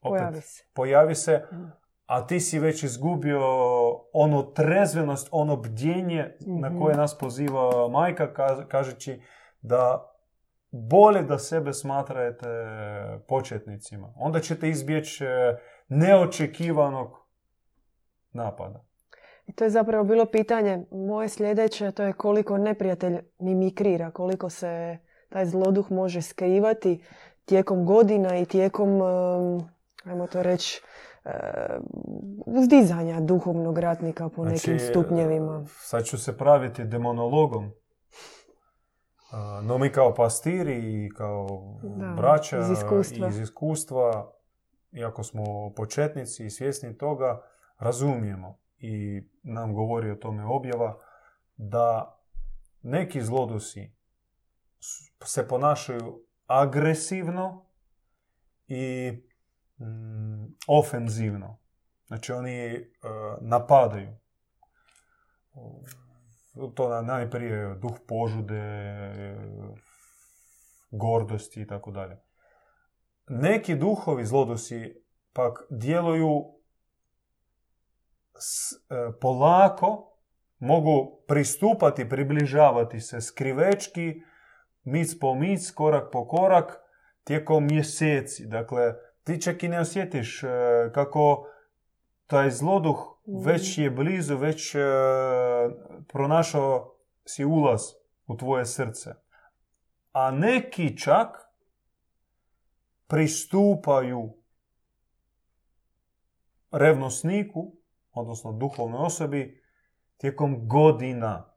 opet 0.00 0.20
Pojavi 0.20 0.40
se. 0.40 0.64
pojavi 0.74 1.14
se, 1.14 1.44
Mhm. 1.52 1.64
a 2.06 2.26
ti 2.26 2.40
si 2.40 2.58
već 2.58 2.82
izgubio 2.82 3.40
ono 4.12 4.42
trezvenost, 4.44 5.28
ono 5.32 5.56
bdjenje 5.58 6.36
na 6.40 6.68
Mhm. 6.68 6.78
koje 6.78 6.96
nas 6.96 7.18
poziva 7.18 7.60
majka, 7.88 8.26
ka- 8.28 8.66
kažeći 8.66 9.20
da 9.62 10.12
bolje 10.70 11.22
da 11.22 11.38
sebe 11.38 11.72
smatrate 11.72 12.48
početnicima. 13.20 14.12
Onda 14.16 14.40
ćete 14.40 14.68
izbjeći 14.68 15.24
e, 15.24 15.56
neočekivanog 15.88 17.08
napada. 18.30 18.84
I 19.46 19.52
to 19.52 19.64
je 19.64 19.70
zapravo 19.70 20.04
bilo 20.04 20.26
pitanje 20.26 20.86
moje 20.92 21.28
sljedeće, 21.28 21.92
to 21.92 22.02
je 22.02 22.12
koliko 22.12 22.58
neprijatelj 22.58 23.18
mimikrira, 23.38 24.10
koliko 24.10 24.50
se 24.50 24.98
taj 25.28 25.46
zloduh 25.46 25.92
može 25.92 26.22
skrivati 26.22 27.02
tijekom 27.44 27.86
godina 27.86 28.38
i 28.38 28.44
tijekom, 28.44 28.88
ajmo 30.04 30.26
to 30.26 30.42
reći, 30.42 30.82
uzdizanja 32.46 33.20
duhovnog 33.20 33.78
ratnika 33.78 34.28
po 34.28 34.44
nekim 34.44 34.78
Znači, 34.78 34.84
stupnjevima. 34.90 35.64
Sad 35.68 36.04
ću 36.04 36.18
se 36.18 36.38
praviti 36.38 36.84
demonologom. 36.84 37.70
A, 39.32 39.60
No 39.64 39.78
mi 39.78 39.92
kao 39.92 40.14
pastiri 40.14 41.04
i 41.04 41.10
kao 41.16 41.46
Da, 41.82 42.14
braća 42.16 42.58
iz 42.58 42.70
iskustva. 42.70 43.28
iz 43.28 43.38
iskustva, 43.38 44.32
iako 44.92 45.22
smo 45.22 45.72
početnici 45.76 46.46
i 46.46 46.50
svjesni 46.50 46.98
toga, 46.98 47.42
razumijemo 47.78 48.58
i 48.78 49.22
nam 49.42 49.74
govori 49.74 50.10
o 50.10 50.14
tome 50.16 50.44
objava 50.44 50.98
da 51.56 52.18
neki 52.82 53.22
zlodusi 53.22 53.95
se 55.24 55.48
ponašaju 55.48 56.22
agresivno 56.46 57.66
i 58.68 59.12
mm, 59.78 60.44
ofenzivno. 60.68 61.58
Znači 62.06 62.32
oni 62.32 62.56
e, 62.66 62.82
napadaju. 63.40 64.16
To 66.74 66.88
na- 66.88 67.02
najprije 67.02 67.74
duh 67.74 67.96
požude, 68.08 68.62
gordosti 70.90 71.60
i 71.60 71.66
tako 71.66 71.90
dalje. 71.90 72.16
Neki 73.28 73.74
duhovi 73.74 74.24
zlodusi 74.24 75.02
pak 75.32 75.58
djeluju 75.70 76.44
s- 78.34 78.72
e, 78.90 79.18
polako, 79.20 80.12
mogu 80.58 81.24
pristupati, 81.28 82.08
približavati 82.08 83.00
se 83.00 83.20
skrivečki, 83.20 84.22
mic 84.86 85.18
po 85.20 85.34
mic, 85.34 85.70
korak 85.70 86.12
po 86.12 86.28
korak, 86.28 86.80
tijekom 87.24 87.66
mjeseci. 87.66 88.46
Dakle, 88.46 88.94
ti 89.24 89.42
čak 89.42 89.62
i 89.62 89.68
ne 89.68 89.80
osjetiš 89.80 90.42
e, 90.42 90.48
kako 90.94 91.48
taj 92.26 92.50
zloduh 92.50 93.18
već 93.44 93.78
je 93.78 93.90
blizu, 93.90 94.36
već 94.36 94.74
e, 94.74 94.78
pronašao 96.08 96.94
si 97.24 97.44
ulaz 97.44 97.82
u 98.26 98.36
tvoje 98.36 98.66
srce. 98.66 99.14
A 100.12 100.30
neki 100.30 100.98
čak 100.98 101.36
pristupaju 103.06 104.36
revnosniku, 106.70 107.72
odnosno 108.12 108.52
duhovnoj 108.52 109.00
osobi, 109.00 109.62
tijekom 110.16 110.68
godina. 110.68 111.55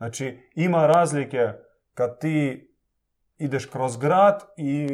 Znači, 0.00 0.38
ima 0.54 0.86
razlike 0.86 1.52
kad 1.94 2.20
ti 2.20 2.68
ideš 3.38 3.66
kroz 3.66 3.96
grad 3.96 4.42
i 4.56 4.88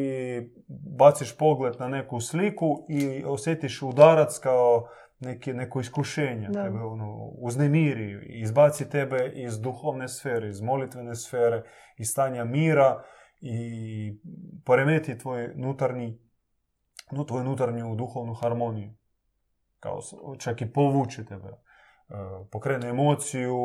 baciš 0.99 1.37
pogled 1.37 1.75
na 1.79 1.89
neku 1.89 2.21
sliku 2.21 2.87
i 2.89 3.25
osjetiš 3.25 3.83
udarac 3.83 4.39
kao 4.39 4.89
neki, 5.21 5.53
neko 5.53 5.81
iskušenje. 5.81 6.49
Da. 6.49 6.63
Tebe 6.63 6.79
ono, 6.79 7.31
uznemiri, 7.39 8.27
izbaci 8.27 8.91
tebe 8.91 9.33
iz 9.35 9.61
duhovne 9.61 10.09
sfere, 10.09 10.49
iz 10.49 10.61
molitvene 10.61 11.15
sfere, 11.15 11.63
iz 11.99 12.09
stanja 12.09 12.45
mira 12.45 13.03
i 13.41 14.21
poremeti 14.65 15.19
tvoj 15.19 15.53
nutarnji, 15.55 16.19
nu, 17.11 17.27
tvoju 17.27 17.45
nutarnju 17.45 17.95
duhovnu 17.95 18.35
harmoniju. 18.35 18.95
Kao, 19.81 20.01
čak 20.39 20.63
i 20.63 20.73
povuče 20.73 21.25
tebe. 21.25 21.66
E, 22.09 22.15
Pokrene 22.51 22.89
emociju, 22.89 23.57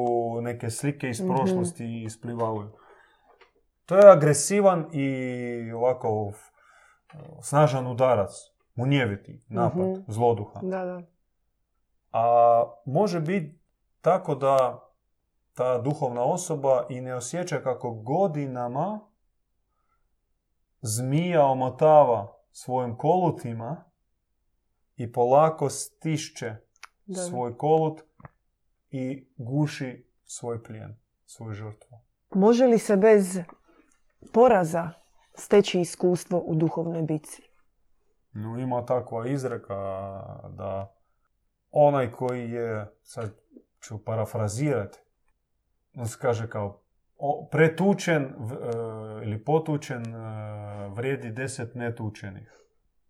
neke 0.42 0.70
slike 0.70 1.10
iz 1.10 1.22
Mhm. 1.22 1.30
prošlosti 1.30 2.04
isplivavaju. 2.04 2.72
To 3.86 3.98
je 3.98 4.12
agresivan 4.12 4.88
i 4.94 5.08
ovako 5.72 6.32
e, 6.32 7.18
snažan 7.42 7.88
udarac, 7.88 8.32
munjeviti 8.76 9.42
napad, 9.48 9.88
Mhm. 9.88 10.02
zloduha. 10.08 10.60
Da, 10.62 10.86
da. 10.86 11.02
A 12.12 12.24
može 12.86 13.20
biti 13.20 13.60
tako 14.02 14.36
da 14.36 14.88
ta 15.54 15.78
duhovna 15.78 16.24
osoba 16.24 16.86
i 16.90 17.02
ne 17.02 17.16
osjeća 17.16 17.60
kako 17.60 17.92
godinama 17.92 19.00
zmija 20.82 21.46
omotava 21.46 22.34
svojim 22.52 22.98
kolutima 22.98 23.84
i 24.96 25.12
polako 25.12 25.70
stišće 25.70 26.56
da. 27.06 27.16
svoj 27.16 27.58
kolut 27.58 28.02
i 28.92 29.28
guši 29.38 30.06
svoj 30.24 30.64
plijen, 30.64 30.96
svoju 31.26 31.54
žrtvu. 31.54 31.98
Može 32.30 32.66
li 32.66 32.78
se 32.78 32.98
bez 32.98 33.40
poraza 34.34 34.90
steći 35.34 35.82
iskustvo 35.82 36.40
u 36.40 36.56
duhovnoj 36.56 37.02
bici? 37.02 37.42
No, 38.34 38.58
ima 38.58 38.86
takva 38.86 39.28
izreka 39.28 39.76
da 40.50 40.96
onaj 41.72 42.12
koji 42.12 42.52
je, 42.52 42.88
sad 43.04 43.32
ću 43.82 44.04
parafrazirati, 44.06 45.00
on 45.96 46.08
se 46.08 46.18
kaže 46.22 46.50
kao 46.50 46.82
o- 47.18 47.48
pretučen 47.52 48.36
v- 48.38 48.56
e, 48.56 48.70
ili 49.24 49.44
potučen 49.44 50.04
e, 50.06 50.18
vrijedi 50.90 51.32
deset 51.32 51.76
netučenih. 51.76 52.52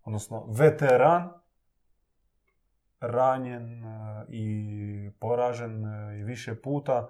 Odnosno, 0.04 0.46
veteran 0.50 1.30
ranjen 3.02 3.84
e, 3.84 4.26
i 4.30 5.12
poražen 5.20 5.86
e, 5.86 6.24
više 6.24 6.62
puta 6.62 7.10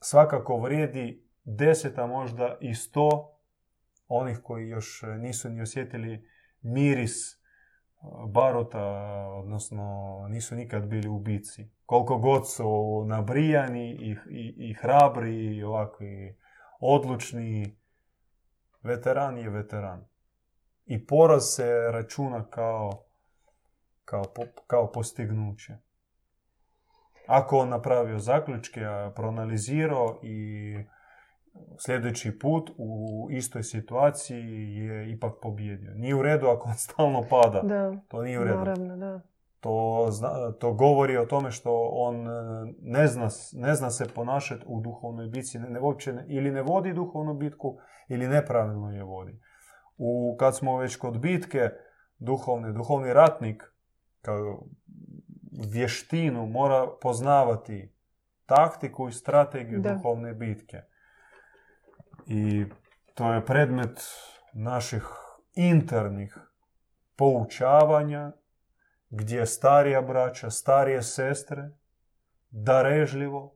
svakako 0.00 0.56
vrijedi 0.56 1.26
deset, 1.44 1.98
a 1.98 2.06
možda 2.06 2.56
i 2.60 2.74
sto 2.74 3.38
onih 4.08 4.40
koji 4.42 4.68
još 4.68 5.02
e, 5.02 5.06
nisu 5.06 5.50
ni 5.50 5.62
osjetili 5.62 6.28
miris 6.62 7.46
baruta, 8.28 8.82
odnosno 9.28 10.26
nisu 10.28 10.54
nikad 10.54 10.86
bili 10.86 11.08
u 11.08 11.18
bici. 11.18 11.70
Koliko 11.86 12.18
god 12.18 12.50
su 12.50 13.04
nabrijani 13.06 13.90
i, 13.90 14.16
i, 14.30 14.54
i 14.70 14.74
hrabri 14.74 15.56
i 15.56 15.62
ovakvi 15.62 16.38
odlučni, 16.80 17.78
veteran 18.82 19.38
je 19.38 19.50
veteran. 19.50 20.06
I 20.86 21.06
poraz 21.06 21.42
se 21.42 21.88
računa 21.92 22.46
kao, 22.50 23.05
kao, 24.06 24.22
po- 24.24 24.62
kao 24.66 24.92
postignuće. 24.92 25.72
Ako 27.26 27.58
on 27.58 27.68
napravio 27.68 28.18
zaključke, 28.18 28.80
proanalizirao 29.14 30.18
i 30.22 30.74
sljedeći 31.78 32.38
put 32.38 32.70
u 32.78 32.98
istoj 33.30 33.62
situaciji 33.62 34.44
je 34.74 35.12
ipak 35.12 35.32
pobjedio. 35.42 35.94
Nije 35.94 36.14
u 36.14 36.22
redu 36.22 36.46
ako 36.46 36.68
on 36.68 36.74
stalno 36.76 37.22
pada. 37.22 37.60
Da, 37.60 37.96
To 38.08 38.22
nije 38.22 38.40
u 38.40 38.44
redu. 38.44 38.58
naravno, 38.58 38.96
da. 38.96 39.20
To, 39.60 40.06
zna- 40.10 40.52
to 40.52 40.72
govori 40.72 41.16
o 41.16 41.26
tome 41.26 41.50
što 41.50 41.88
on 41.92 42.16
e, 42.16 42.30
ne 42.80 43.06
zna, 43.06 43.28
ne 43.54 43.74
zna 43.74 43.90
se 43.90 44.04
ponašati 44.14 44.64
u 44.66 44.80
duhovnoj 44.80 45.26
bitci, 45.26 45.58
ne, 45.58 45.70
ne, 45.70 45.80
uopće 45.80 46.12
ne- 46.12 46.24
ili 46.28 46.50
ne 46.50 46.62
vodi 46.62 46.92
duhovnu 46.92 47.34
bitku 47.34 47.78
ili 48.08 48.28
nepravilno 48.28 48.92
je 48.92 49.02
vodi. 49.04 49.40
U, 49.98 50.36
kad 50.38 50.56
smo 50.56 50.78
već 50.78 50.96
kod 50.96 51.18
bitke, 51.18 51.70
duhovni, 52.18 52.72
duhovni 52.72 53.12
ratnik 53.12 53.62
kao 54.26 54.62
vještinu 55.72 56.46
mora 56.46 56.86
poznavati 57.02 57.92
taktiku 58.46 59.08
i 59.08 59.12
strategiju 59.12 59.80
Da. 59.80 59.94
duhovne 59.94 60.34
bitke. 60.34 60.82
I 62.26 62.64
to 63.14 63.32
je 63.32 63.46
predmet 63.46 64.00
naših 64.52 65.04
internih 65.54 66.38
poučavanja 67.16 68.32
gdje 69.10 69.46
starija 69.46 70.02
braća, 70.02 70.50
starije 70.50 71.02
sestre 71.02 71.70
darežljivo 72.50 73.54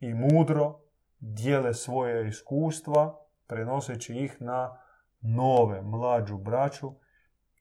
i 0.00 0.14
mudro 0.14 0.80
dijele 1.18 1.74
svoje 1.74 2.28
iskustva 2.28 3.18
prenoseći 3.46 4.14
ih 4.14 4.36
na 4.40 4.78
nove, 5.20 5.82
mlađu 5.82 6.38
braću 6.38 6.94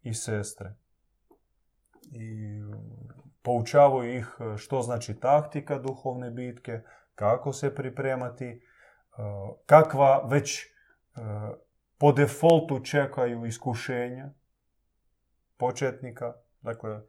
i 0.02 0.13
sestre. 0.13 0.76
I 2.12 2.62
poučavaju 3.41 4.18
ih 4.18 4.38
što 4.58 4.82
znači 4.82 5.20
taktika 5.20 5.80
duhovne 5.80 6.32
bitke, 6.32 6.82
kako 7.15 7.54
se 7.54 7.76
pripremati, 7.76 8.46
e, 8.46 8.60
kakva 9.65 10.28
već 10.30 10.65
e, 10.65 10.70
po 11.98 12.12
defaultu 12.12 12.80
čekaju 12.80 13.46
iskušenja 13.46 14.30
početnika. 15.58 16.34
Dakle, 16.62 17.02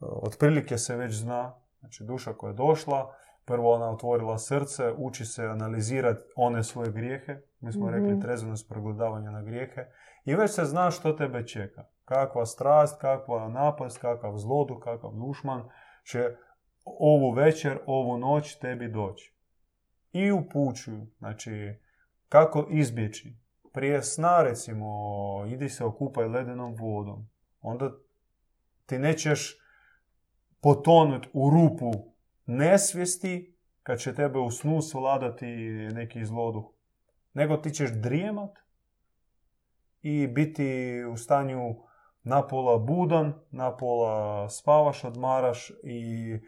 otprilike 0.00 0.78
se 0.78 0.96
već 0.96 1.14
zna, 1.14 1.54
znači 1.80 2.04
duša 2.04 2.32
koja 2.32 2.50
je 2.50 2.56
došla, 2.56 3.14
prvo 3.44 3.74
ona 3.74 3.90
otvorila 3.90 4.38
srce, 4.38 4.92
uči 4.96 5.24
se 5.24 5.44
analizirati 5.44 6.20
one 6.36 6.64
svoje 6.64 6.92
grijehe, 6.92 7.36
mi 7.60 7.72
smo 7.72 7.86
Mhm. 7.86 7.94
rekli 7.94 8.20
trezvenost 8.20 8.68
pregledavanja 8.68 9.30
na 9.30 9.42
grijehe, 9.42 9.86
i 10.24 10.34
već 10.34 10.50
se 10.50 10.64
zna 10.64 10.90
što 10.90 11.12
tebe 11.12 11.46
čeka. 11.46 11.84
Kakva 12.04 12.46
strast, 12.46 13.00
kakva 13.00 13.48
napast, 13.48 13.98
kakav 13.98 14.36
zlodu, 14.36 14.78
kakav 14.78 15.10
dušman 15.12 15.68
će 16.04 16.36
ovu 16.84 17.30
večer, 17.30 17.78
ovu 17.86 18.18
noć 18.18 18.58
tebi 18.58 18.88
doći. 18.88 19.34
I 20.12 20.32
upućuju, 20.32 21.06
znači, 21.18 21.80
kako 22.28 22.66
izbjeći. 22.70 23.36
Prije 23.72 24.02
sna, 24.02 24.42
recimo, 24.42 24.86
idi 25.46 25.68
se 25.68 25.84
okupaj 25.84 26.28
ledenom 26.28 26.74
vodom. 26.74 27.30
Onda 27.60 27.90
ti 28.86 28.98
nećeš 28.98 29.58
potonuti 30.60 31.28
u 31.32 31.50
rupu 31.50 31.92
nesvijesti 32.46 33.56
kad 33.82 33.98
će 33.98 34.14
tebe 34.14 34.38
u 34.38 34.50
snu 34.50 34.82
svladati 34.82 35.46
neki 35.92 36.24
zloduh. 36.24 36.64
Nego 37.32 37.56
ti 37.56 37.70
ćeš 37.70 37.90
drijemat 37.90 38.58
i 40.02 40.26
biti 40.26 41.00
u 41.12 41.16
stanju 41.16 41.76
napola 42.24 42.78
budan, 42.78 43.32
napola 43.50 44.48
spavaš, 44.48 45.04
odmaraš 45.04 45.70
i 45.82 46.38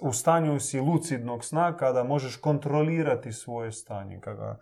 u 0.00 0.12
stanju 0.12 0.60
si 0.60 0.80
lucidnog 0.80 1.44
sna 1.44 1.76
kada 1.76 2.04
možeš 2.04 2.36
kontrolirati 2.36 3.32
svoje 3.32 3.72
stanje. 3.72 4.20
Kada 4.20 4.58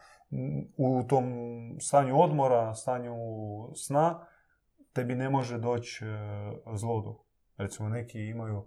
u 0.77 1.03
tom 1.09 1.25
stanju 1.81 2.21
odmora, 2.21 2.75
stanju 2.75 3.17
sna, 3.75 4.27
tebi 4.93 5.15
ne 5.15 5.31
može 5.31 5.59
doći 5.59 6.05
e, 6.05 6.09
zloduh. 6.75 7.17
Recimo 7.57 7.89
neki 7.89 8.19
imaju 8.19 8.67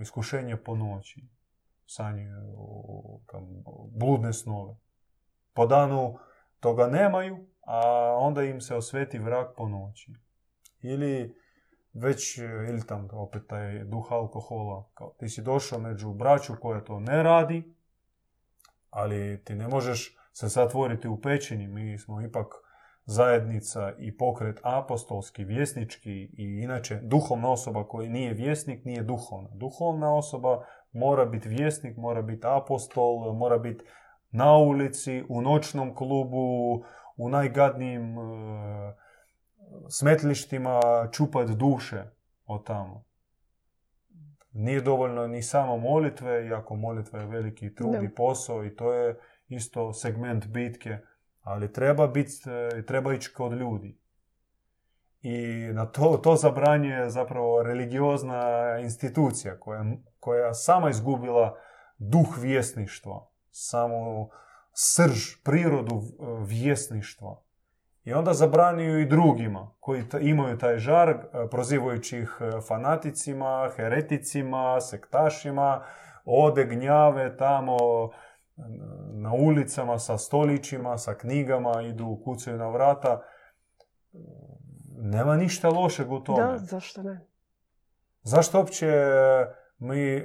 iskušenje 0.00 0.56
po 0.56 0.76
noći, 0.76 1.28
sanjaju 1.86 2.56
tam, 3.26 3.64
bludne 3.90 4.32
snove. 4.32 4.76
Po 5.52 5.66
danu 5.66 6.18
toga 6.60 6.86
nemaju, 6.86 7.46
a 7.66 7.80
onda 8.18 8.42
im 8.42 8.60
se 8.60 8.76
osveti 8.76 9.18
vrag 9.18 9.46
po 9.56 9.68
noći. 9.68 10.12
Ili 10.82 11.34
već, 11.94 12.38
e, 12.38 12.42
ili 12.44 12.86
tam 12.86 13.08
opet 13.12 13.42
taj 13.48 13.84
duh 13.84 14.12
alkohola. 14.12 14.90
Kao, 14.94 15.14
ti 15.18 15.28
si 15.28 15.42
došao 15.42 15.78
među 15.78 16.12
braću 16.12 16.52
koja 16.60 16.84
to 16.84 17.00
ne 17.00 17.22
radi, 17.22 17.74
ali 18.90 19.44
ti 19.44 19.54
ne 19.54 19.68
možeš 19.68 20.16
se 20.32 20.48
zatvoriti 20.48 21.08
u 21.08 21.20
pećini. 21.20 21.68
Mi 21.68 21.98
smo 21.98 22.22
ipak 22.22 22.46
zajednica 23.04 23.92
i 23.98 24.16
pokret 24.16 24.60
apostolski, 24.62 25.44
vjesnički 25.44 26.12
i 26.12 26.60
inače 26.62 27.00
duhovna 27.02 27.52
osoba 27.52 27.88
koja 27.88 28.10
nije 28.10 28.32
vjesnik 28.32 28.84
nije 28.84 29.02
duhovna. 29.02 29.48
Duhovna 29.52 30.16
osoba 30.16 30.64
mora 30.92 31.24
biti 31.24 31.48
vjesnik, 31.48 31.96
mora 31.96 32.22
biti 32.22 32.46
apostol, 32.46 33.32
mora 33.32 33.58
biti 33.58 33.84
na 34.30 34.56
ulici, 34.56 35.24
u 35.28 35.42
noćnom 35.42 35.94
klubu, 35.94 36.84
u 37.16 37.28
najgadnijim 37.28 38.18
e, 38.18 38.22
smetlištima 39.88 40.80
čupat 41.12 41.48
duše 41.50 42.04
od 42.46 42.66
tamo. 42.66 43.04
Nije 44.52 44.80
dovoljno 44.80 45.26
ni 45.26 45.42
samo 45.42 45.76
molitve, 45.76 46.46
iako 46.46 46.76
molitva 46.76 47.20
je 47.20 47.26
veliki 47.26 47.74
trud 47.74 48.02
i 48.02 48.14
posao 48.14 48.64
i 48.64 48.76
to 48.76 48.92
je 48.92 49.20
isto 49.48 49.92
segment 49.92 50.46
bitke, 50.46 50.98
ali 51.40 51.72
treba, 51.72 52.06
bit, 52.06 52.28
e, 52.46 52.86
treba 52.86 53.14
ići 53.14 53.32
kod 53.32 53.52
ljudi. 53.52 53.98
I 55.22 55.68
na 55.72 55.86
to, 55.86 56.20
to 56.22 56.36
zabranjuje 56.36 57.10
zapravo 57.10 57.62
religiozna 57.62 58.78
institucija 58.78 59.60
koja, 59.60 59.84
koja 60.20 60.54
sama 60.54 60.90
izgubila 60.90 61.56
duh 61.98 62.38
vjesništva, 62.38 63.28
samo 63.50 64.28
srž, 64.74 65.42
prirodu 65.44 65.94
e, 65.94 66.24
vjesništva. 66.46 67.40
I 68.04 68.12
onda 68.12 68.32
zabranjuju 68.34 69.00
i 69.00 69.06
drugima 69.06 69.70
koji 69.80 70.08
ta- 70.08 70.18
imaju 70.18 70.58
taj 70.58 70.78
žar, 70.78 71.08
e, 71.08 71.18
prozivajući 71.50 72.18
ih 72.18 72.38
e, 72.40 72.60
fanaticima, 72.68 73.70
hereticima, 73.76 74.80
sektašima, 74.80 75.84
ode 76.24 76.64
gnjave 76.64 77.36
tamo 77.36 77.76
na 79.12 79.32
ulicama 79.32 79.98
sa 79.98 80.18
stolićima, 80.18 80.98
sa 80.98 81.14
knjigama, 81.14 81.82
idu, 81.82 82.20
kucaju 82.24 82.58
na 82.58 82.68
vrata. 82.68 83.22
Nema 84.96 85.36
ništa 85.36 85.68
lošeg 85.68 86.12
u 86.12 86.20
tome. 86.20 86.42
Da, 86.42 86.58
zašto 86.58 87.02
ne? 87.02 87.20
Zašto 88.22 88.58
uopće 88.58 88.92
mi 89.78 90.24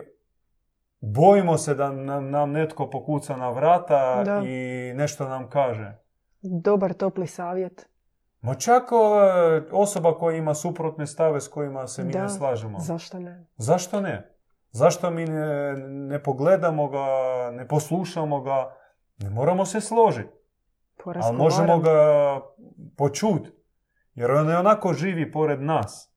bojimo 1.02 1.58
se 1.58 1.76
da 1.76 1.92
nam, 1.92 2.30
nam 2.30 2.52
netko 2.52 2.90
pokuca 2.90 3.38
na 3.38 3.50
vrata 3.50 4.24
Da. 4.24 4.42
i 4.46 4.94
nešto 4.96 5.30
nam 5.30 5.50
kaže? 5.50 5.98
Dobar 6.42 6.94
topli 6.94 7.28
savjet. 7.28 7.90
Ma 8.42 8.56
čak 8.56 8.84
e, 8.84 8.96
osoba 9.72 10.18
koja 10.18 10.38
ima 10.38 10.54
suprotne 10.54 11.08
stave 11.08 11.42
s 11.42 11.48
kojima 11.48 11.88
se 11.88 12.04
mi 12.04 12.12
Da, 12.12 12.22
ne 12.24 12.30
slažemo. 12.30 12.80
Zašto 12.80 13.20
ne? 13.20 13.46
Zašto 13.58 14.02
ne? 14.02 14.36
Zašto 14.72 15.10
mi 15.12 15.26
ne, 15.26 15.74
ne 15.88 16.24
pogledamo 16.24 16.88
ga, 16.88 17.06
ne 17.52 17.68
poslušamo 17.68 18.42
ga? 18.42 18.76
Ne 19.18 19.30
moramo 19.30 19.66
se 19.66 19.82
složiti, 19.82 20.30
ali 21.06 21.38
možemo 21.38 21.80
ga 21.80 21.96
počuti. 22.98 23.50
Jer 24.16 24.32
on 24.32 24.50
je 24.50 24.58
onako 24.58 24.94
živi 24.94 25.32
pored 25.32 25.62
nas. 25.62 26.14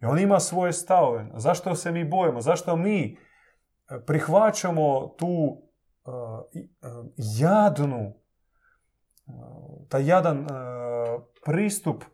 I 0.00 0.04
on 0.04 0.18
ima 0.18 0.40
svoje 0.40 0.72
stavove. 0.72 1.26
Zašto 1.34 1.74
se 1.74 1.92
mi 1.92 2.04
bojimo? 2.04 2.40
Zašto 2.40 2.76
mi 2.76 3.18
prihvaćamo 4.06 5.08
tu 5.18 5.62
e, 6.06 6.10
e, 6.60 6.62
jadnu, 7.16 8.00
e, 8.06 8.12
taj 9.88 10.06
jadan 10.06 10.46
pristup 11.44 12.04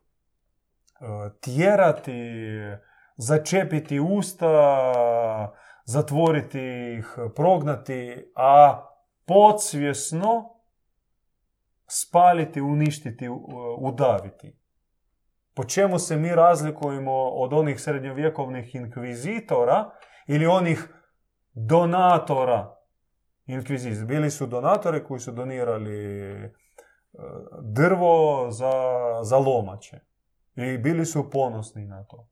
tjerati, 1.41 2.13
začepiti 3.17 4.01
usta, 4.01 4.49
zatvoriti 5.85 6.61
ih, 6.99 7.17
prognati, 7.37 8.33
a 8.37 8.87
podsvjesno 9.27 10.55
spaliti, 11.87 12.61
uništiti, 12.61 13.29
udaviti. 13.79 14.59
Po 15.55 15.65
čemu 15.65 15.99
se 15.99 16.17
mi 16.17 16.29
razlikujemo 16.29 17.13
od 17.15 17.53
onih 17.53 17.81
srednjovjekovnih 17.81 18.75
inkvizitora 18.75 19.91
ili 20.27 20.47
onih 20.47 20.89
donatora 21.55 22.77
inkvizicije. 23.47 24.05
Bili 24.05 24.31
su 24.31 24.47
donatori 24.47 25.05
koji 25.05 25.21
su 25.21 25.33
donirali 25.33 26.31
e, 26.33 26.51
drvo 27.63 28.47
za, 28.51 28.73
za 29.23 29.39
lomače. 29.39 30.01
I 30.57 30.79
bili 30.79 31.07
su 31.07 31.31
ponosni 31.31 31.87
na 31.87 32.05
to. 32.05 32.29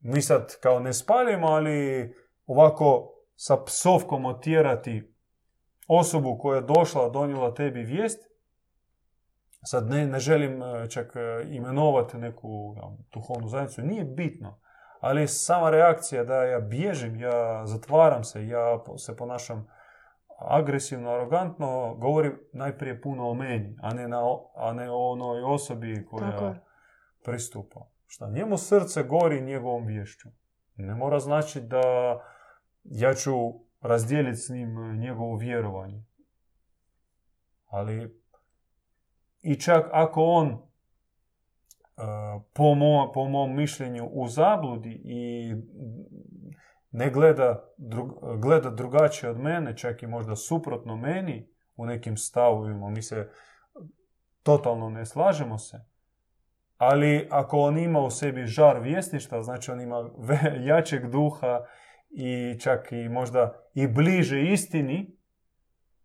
mi 0.00 0.22
sad 0.22 0.60
kao 0.60 0.80
ne 0.80 0.92
spalimo, 0.92 1.46
ali 1.46 2.14
ovako 2.46 3.14
sa 3.34 3.64
psovkom 3.64 4.24
otjerati 4.26 5.14
osobu 5.88 6.38
koja 6.38 6.56
je 6.56 6.66
došla, 6.76 7.08
donijela 7.08 7.54
tebi 7.54 7.82
vijest, 7.82 8.18
sad 9.64 9.88
ne, 9.88 10.06
ne 10.06 10.18
želim 10.18 10.62
e, 10.62 10.90
čak 10.90 11.16
e, 11.16 11.48
imenovati 11.48 12.16
neku 12.16 12.74
ja, 12.76 12.96
duhovnu 13.12 13.48
zajednicu, 13.48 13.82
nije 13.82 14.04
bitno, 14.04 14.60
ali 15.00 15.28
sama 15.28 15.70
reakcija 15.70 16.24
da 16.24 16.44
ja 16.44 16.60
bježim, 16.60 17.20
ja 17.20 17.66
zatvaram 17.66 18.24
se, 18.24 18.46
ja 18.46 18.84
se 18.96 19.16
ponašam 19.16 19.68
agresivno, 20.38 21.10
arogantno, 21.10 21.94
govori 21.94 22.32
najprije 22.52 23.00
puno 23.00 23.30
o 23.30 23.34
meni, 23.34 23.76
a 23.82 23.94
ne, 23.94 24.08
na, 24.08 24.22
a 24.54 24.72
ne 24.72 24.90
o 24.90 25.10
onoj 25.10 25.42
osobi 25.42 26.06
koja 26.10 26.54
pristupa. 27.24 27.86
Šta 28.06 28.30
njemu 28.30 28.56
srce 28.56 29.02
gori 29.02 29.40
njegovom 29.40 29.86
vješću. 29.86 30.28
Ne 30.76 30.94
mora 30.94 31.18
znači 31.18 31.60
da 31.60 31.82
ja 32.84 33.14
ću 33.14 33.32
razdijeliti 33.80 34.36
s 34.36 34.48
njim 34.48 34.98
njegovo 34.98 35.36
vjerovanje. 35.36 36.04
Ali 37.66 38.20
i 39.40 39.60
čak 39.60 39.86
ako 39.92 40.22
on 40.24 40.67
po, 42.54 42.74
mo, 42.74 43.12
po 43.14 43.28
mom 43.28 43.56
mišljenju 43.56 44.08
u 44.12 44.28
zabludi 44.28 45.00
i 45.04 45.54
ne 46.90 47.10
gleda, 47.10 47.64
gleda 48.38 48.70
drugačije 48.70 49.30
od 49.30 49.38
mene, 49.38 49.76
čak 49.76 50.02
i 50.02 50.06
možda 50.06 50.36
suprotno 50.36 50.96
meni 50.96 51.48
u 51.76 51.86
nekim 51.86 52.16
stavovima, 52.16 52.90
mi 52.90 53.02
se 53.02 53.30
totalno 54.42 54.90
ne 54.90 55.06
slažemo 55.06 55.58
se, 55.58 55.80
ali 56.76 57.28
ako 57.30 57.58
on 57.58 57.78
ima 57.78 58.00
u 58.00 58.10
sebi 58.10 58.46
žar 58.46 58.80
vjesništva, 58.80 59.42
znači 59.42 59.70
on 59.70 59.80
ima 59.80 60.10
jačeg 60.60 61.10
duha 61.10 61.60
i 62.10 62.58
čak 62.60 62.92
i 62.92 63.08
možda 63.08 63.52
i 63.74 63.86
bliže 63.86 64.42
istini, 64.42 65.16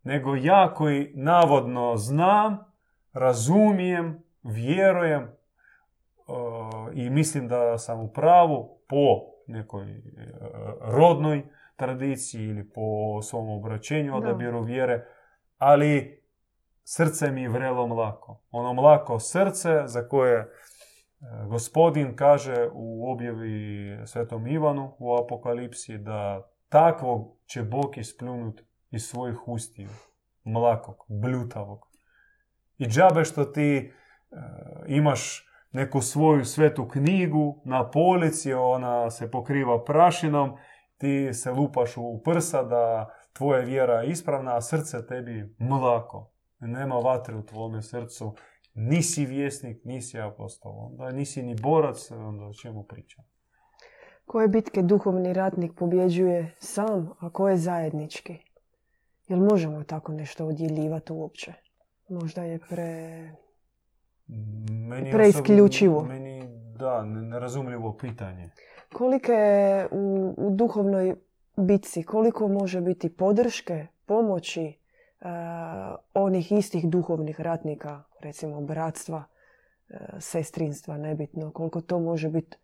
nego 0.04 0.36
ja 0.36 0.74
koji 0.74 1.12
navodno 1.16 1.98
znam, 1.98 2.58
razumijem, 3.14 4.24
vjerujem 4.44 5.43
i 6.94 7.10
mislim 7.10 7.48
da 7.48 7.78
sam 7.78 8.00
u 8.00 8.08
pravu 8.08 8.80
po 8.88 9.34
nekoj 9.48 9.92
e, 9.92 10.02
rodnoj 10.82 11.44
tradiciji 11.76 12.44
ili 12.44 12.70
po 12.70 13.22
svom 13.22 13.50
obraćenju 13.50 14.18
odabiru 14.18 14.62
vjere, 14.62 15.06
ali 15.58 16.24
srce 16.84 17.32
mi 17.32 17.48
vrelo 17.48 17.88
mlako. 17.88 18.42
Ono 18.52 18.74
mlako 18.74 19.20
srce 19.20 19.84
za 19.86 20.08
koje 20.08 20.40
e, 20.40 20.48
gospodin 21.48 22.16
kaže 22.16 22.70
u 22.74 23.12
objavi 23.12 23.98
Svetom 24.06 24.48
Ivanu 24.48 24.96
u 25.00 25.16
Apokalipsi 25.16 25.98
da 25.98 26.50
takvog 26.70 27.38
će 27.46 27.64
Bog 27.64 27.98
ispljunuti 27.98 28.64
iz 28.92 29.04
svojih 29.04 29.48
ustiju. 29.48 29.90
Mlakog, 30.44 31.06
bljutavog. 31.08 31.88
I 32.78 32.86
džabe 32.86 33.26
što 33.26 33.46
ti 33.46 33.78
e, 33.78 34.36
imaš 34.88 35.53
neku 35.74 36.02
svoju 36.02 36.46
svetu 36.46 36.88
knjigu 36.88 37.62
na 37.66 37.90
polici, 37.90 38.54
ona 38.54 39.12
se 39.12 39.32
pokriva 39.32 39.84
prašinom, 39.84 40.52
ti 40.98 41.34
se 41.34 41.52
lupaš 41.52 41.98
u 41.98 42.22
prsa 42.24 42.64
da 42.64 43.10
tvoja 43.34 43.60
vjera 43.60 44.02
je 44.02 44.10
ispravna, 44.10 44.56
a 44.56 44.62
srce 44.62 45.08
tebi 45.08 45.56
mlako. 45.60 46.30
Nema 46.60 46.96
vatre 46.96 47.36
u 47.36 47.46
tvome 47.46 47.82
srcu, 47.82 48.36
nisi 48.74 49.26
vjesnik, 49.26 49.86
nisi 49.86 50.20
apostol, 50.20 50.72
onda 50.80 51.12
nisi 51.12 51.44
ni 51.44 51.56
borac, 51.62 52.12
onda 52.12 52.46
o 52.46 52.54
čemu 52.54 52.84
pričam. 52.84 53.26
Koje 54.26 54.48
bitke 54.48 54.82
duhovni 54.82 55.34
ratnik 55.34 55.72
pobjeđuje 55.78 56.56
sam, 56.60 57.10
a 57.20 57.30
koje 57.30 57.58
zajednički? 57.58 58.38
Jel 59.28 59.40
možemo 59.40 59.84
tako 59.84 60.12
nešto 60.12 60.46
odjeljivati 60.46 61.14
uopće? 61.14 61.54
Možda 62.10 62.44
je 62.44 62.60
pre 62.70 63.30
meni 64.90 65.12
preisključivo. 65.12 66.04
meni, 66.04 66.44
da, 66.80 67.04
nerazumljivo 67.06 67.98
pitanje. 67.98 68.50
Koliko 68.94 69.32
je 69.32 69.88
u, 69.92 70.34
u 70.38 70.56
duhovnoj 70.56 71.16
bitci, 71.58 72.04
koliko 72.04 72.48
može 72.48 72.82
biti 72.82 73.16
podrške, 73.16 73.88
pomoći 74.06 74.74
uh, 75.22 75.28
onih 76.14 76.52
istih 76.52 76.90
duhovnih 76.90 77.42
ratnika, 77.42 78.04
recimo 78.20 78.62
bratstva, 78.62 79.24
uh, 79.90 79.98
sestrinstva, 80.20 80.98
nebitno, 80.98 81.52
koliko 81.52 81.82
to 81.82 82.00
može 82.00 82.30
biti 82.30 82.58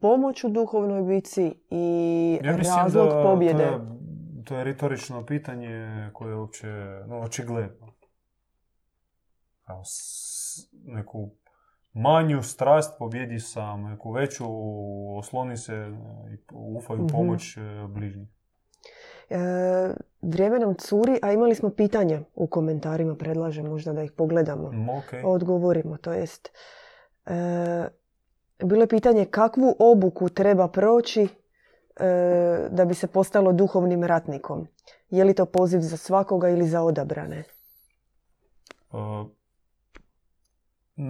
pomoć 0.00 0.44
u 0.44 0.48
duhovnoj 0.48 1.02
bitci 1.02 1.54
i 1.70 2.38
ja 2.44 2.56
razlog 2.56 3.08
da 3.08 3.22
pobjede. 3.22 3.66
To 3.66 3.72
je, 3.72 4.44
to 4.44 4.56
je 4.56 4.64
retorično 4.64 5.26
pitanje 5.26 6.10
koje 6.12 6.30
je 6.30 6.36
uopće 6.36 6.68
no, 7.06 7.20
očigledno. 7.20 7.92
Neku 10.84 11.30
manju 11.92 12.42
strast 12.42 12.98
pobjedi 12.98 13.40
sam, 13.40 13.82
neku 13.82 14.12
veću 14.12 14.44
osloni 15.18 15.56
se 15.56 15.92
i 16.32 16.38
ufaju 16.52 17.02
mhm. 17.02 17.08
pomoć 17.12 17.56
mm 17.56 17.92
bližnjih. 17.94 18.28
E, 19.30 19.38
vrijeme 20.22 20.58
nam 20.58 20.74
curi, 20.74 21.18
a 21.22 21.32
imali 21.32 21.54
smo 21.54 21.70
pitanja 21.70 22.20
u 22.34 22.46
komentarima, 22.46 23.14
predlažem 23.14 23.66
možda 23.66 23.92
da 23.92 24.02
ih 24.02 24.12
pogledamo. 24.12 24.68
Okay. 24.70 25.22
Odgovorimo, 25.24 25.96
to 25.96 26.12
jest. 26.12 26.50
E, 27.26 27.88
bilo 28.64 28.82
je 28.82 28.88
pitanje 28.88 29.24
kakvu 29.24 29.76
obuku 29.78 30.28
treba 30.28 30.68
proći 30.68 31.22
e, 31.22 31.28
da 32.70 32.84
bi 32.84 32.94
se 32.94 33.06
postalo 33.06 33.52
duhovnim 33.52 34.04
ratnikom. 34.04 34.66
Je 35.10 35.24
li 35.24 35.34
to 35.34 35.46
poziv 35.46 35.80
za 35.80 35.96
svakoga 35.96 36.48
ili 36.48 36.68
za 36.68 36.82
odabrane? 36.82 37.36
E, 37.36 37.44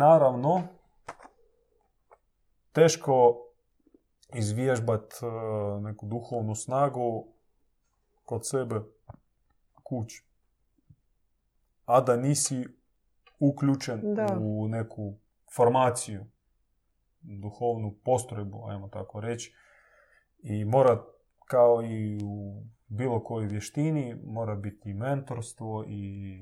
naravno, 0.00 0.62
teško 2.72 3.36
izvježbat 4.34 5.12
e, 5.22 5.26
neku 5.80 6.06
duhovnu 6.06 6.54
snagu 6.54 7.26
kod 8.24 8.48
sebe 8.48 8.80
kući. 9.82 10.24
A 11.84 12.00
da 12.00 12.16
nisi 12.16 12.66
uključen 13.38 14.00
u 14.40 14.68
neku 14.68 15.14
formaciju, 15.54 16.24
duhovnu 17.20 17.94
postrojbu, 18.04 18.64
ajmo 18.68 18.88
tako 18.88 19.20
reći. 19.20 19.54
I 20.38 20.64
mora, 20.64 21.04
kao 21.44 21.82
i 21.82 22.18
u 22.24 22.62
bilo 22.88 23.24
kojoj 23.24 23.46
vještini, 23.46 24.14
mora 24.24 24.54
biti 24.54 24.94
mentorstvo 24.94 25.84
i 25.88 26.40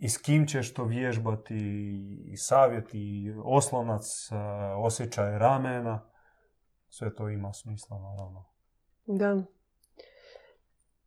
i 0.00 0.08
s 0.08 0.18
kim 0.18 0.46
ćeš 0.46 0.74
to 0.74 0.84
vježbati, 0.84 1.54
i 2.26 2.36
savjet, 2.36 2.88
i 2.92 3.34
oslonac, 3.44 4.02
osjećaj 4.78 5.38
ramena. 5.38 6.10
Sve 6.88 7.14
to 7.14 7.28
ima 7.28 7.52
smisla, 7.52 7.98
naravno. 7.98 8.44
Da. 9.06 9.42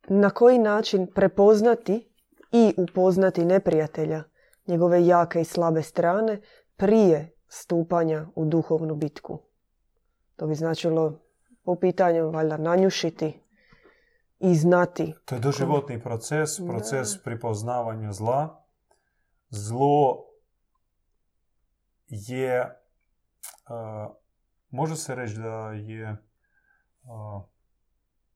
Na 0.08 0.30
koji 0.30 0.58
način 0.58 1.06
prepoznati 1.14 2.12
i 2.52 2.74
upoznati 2.78 3.44
neprijatelja, 3.44 4.22
njegove 4.66 5.06
jake 5.06 5.40
i 5.40 5.44
slabe 5.44 5.82
strane, 5.82 6.40
prije 6.76 7.36
stupanja 7.48 8.26
u 8.34 8.44
duhovnu 8.44 8.94
bitku? 8.94 9.38
To 10.36 10.46
bi 10.46 10.54
značilo 10.54 11.20
po 11.64 11.76
pitanju 11.76 12.30
valjda 12.30 12.56
nanjušiti 12.56 13.40
i 14.38 14.54
znati. 14.54 15.14
To 15.24 15.34
je 15.34 15.40
doživotni 15.40 16.02
proces, 16.02 16.50
proces 16.68 17.22
pripoznavanja 17.24 18.12
zla 18.12 18.63
zlo 19.54 20.24
je, 22.06 22.80
može 24.70 24.96
se 24.96 25.14
reći 25.14 25.34
da 25.34 25.72
je, 25.72 26.16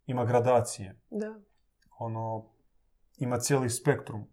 ima 0.07 0.25
gradacije. 0.25 1.01
Da. 1.11 1.35
Ono, 1.99 2.51
ima 3.17 3.39
cijeli 3.39 3.71
spektrum. 3.71 4.27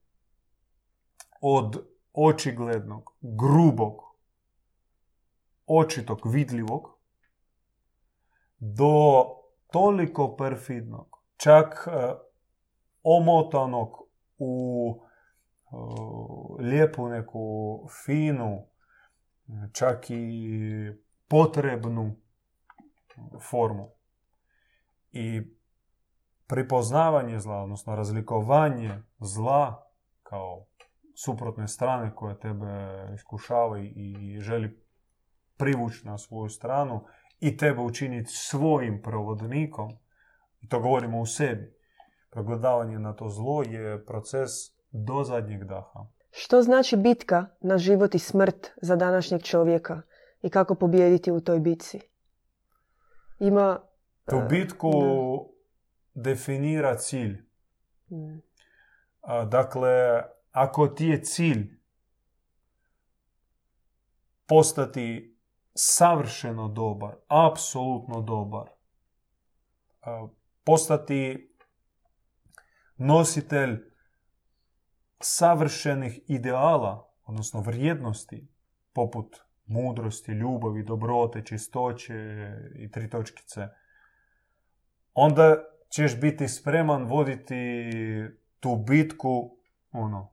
Od 1.42 1.88
očiglednog, 2.14 3.18
grubog, 3.22 4.02
očitog, 5.66 6.20
vidljivog, 6.26 6.98
do 8.58 9.26
toliko 9.72 10.36
perfidnog, 10.36 11.24
čak 11.38 11.88
omotanog 13.04 14.02
u 14.38 15.05
lijepu 16.60 17.08
neku 17.08 17.80
finu, 18.06 18.68
čak 19.74 20.10
i 20.10 20.50
potrebnu 21.28 22.16
formu. 23.50 23.90
I 25.12 25.42
pripoznavanje 26.48 27.40
zla, 27.40 27.56
odnosno 27.56 27.96
razlikovanje 27.96 29.02
zla 29.20 29.90
kao 30.24 30.66
suprotne 31.26 31.68
strane 31.68 32.16
koja 32.16 32.36
tebe 32.36 32.68
iskušava 33.16 33.80
i 33.80 34.38
želi 34.40 34.86
privući 35.58 36.08
na 36.08 36.18
svoju 36.18 36.50
stranu 36.50 37.06
i 37.40 37.58
tebe 37.58 37.82
učiniti 37.82 38.30
svojim 38.32 39.02
provodnikom, 39.02 39.98
to 40.70 40.80
govorimo 40.80 41.20
u 41.20 41.26
sebi, 41.26 41.76
progledavanje 42.30 43.00
na 43.00 43.14
to 43.14 43.30
zlo 43.30 43.64
je 43.64 44.06
proces 44.06 44.75
do 44.96 45.24
zadnjeg 45.24 45.64
daha. 45.64 46.08
Što 46.32 46.62
znači 46.62 46.98
bitka 46.98 47.46
na 47.62 47.78
život 47.78 48.16
i 48.16 48.20
smrt 48.20 48.72
za 48.82 48.96
današnjeg 48.96 49.44
čovjeka 49.44 50.02
i 50.42 50.50
kako 50.50 50.76
pobijediti 50.76 51.32
u 51.32 51.42
toj 51.42 51.60
bitci? 51.60 52.00
Ima... 53.40 53.80
Tu 54.30 54.36
e, 54.36 54.48
bitku 54.50 54.92
definira 56.14 56.98
cilj. 56.98 57.46
da. 58.08 58.18
Mm, 58.18 58.42
Dakle, 59.50 60.24
ako 60.52 60.88
ti 60.88 61.06
je 61.06 61.24
cilj 61.24 61.80
postati 64.46 65.38
savršeno 65.74 66.68
dobar, 66.68 67.16
apsolutno 67.28 68.22
dobar, 68.22 68.70
postati 70.64 71.52
nositelj 72.98 73.95
savršenih 75.20 76.20
ideala, 76.28 77.12
odnosno 77.26 77.62
vrijednosti, 77.62 78.48
poput 78.94 79.36
mudrosti, 79.66 80.32
ljubavi, 80.32 80.84
dobrote, 80.84 81.46
čistoće 81.46 82.14
i 82.76 82.92
tri 82.92 83.10
točkice, 83.10 83.68
onda 85.14 85.56
ćeš 85.90 86.20
biti 86.22 86.48
spreman 86.48 87.06
voditi 87.06 87.90
tu 88.60 88.76
bitku, 88.76 89.58
ono, 89.92 90.32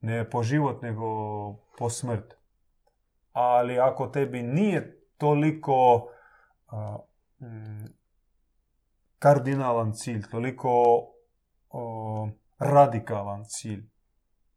ne 0.00 0.30
po 0.30 0.42
život, 0.42 0.82
nego 0.82 1.04
po 1.78 1.90
smrt. 1.90 2.34
Ali 3.32 3.78
ako 3.78 4.06
tebi 4.06 4.42
nije 4.42 5.00
toliko 5.18 6.08
mm, 7.40 7.84
kardinalan 9.18 9.92
cilj, 9.92 10.22
toliko 10.30 10.70
o, 11.70 12.28
radikalan 12.58 13.44
cilj, 13.46 13.90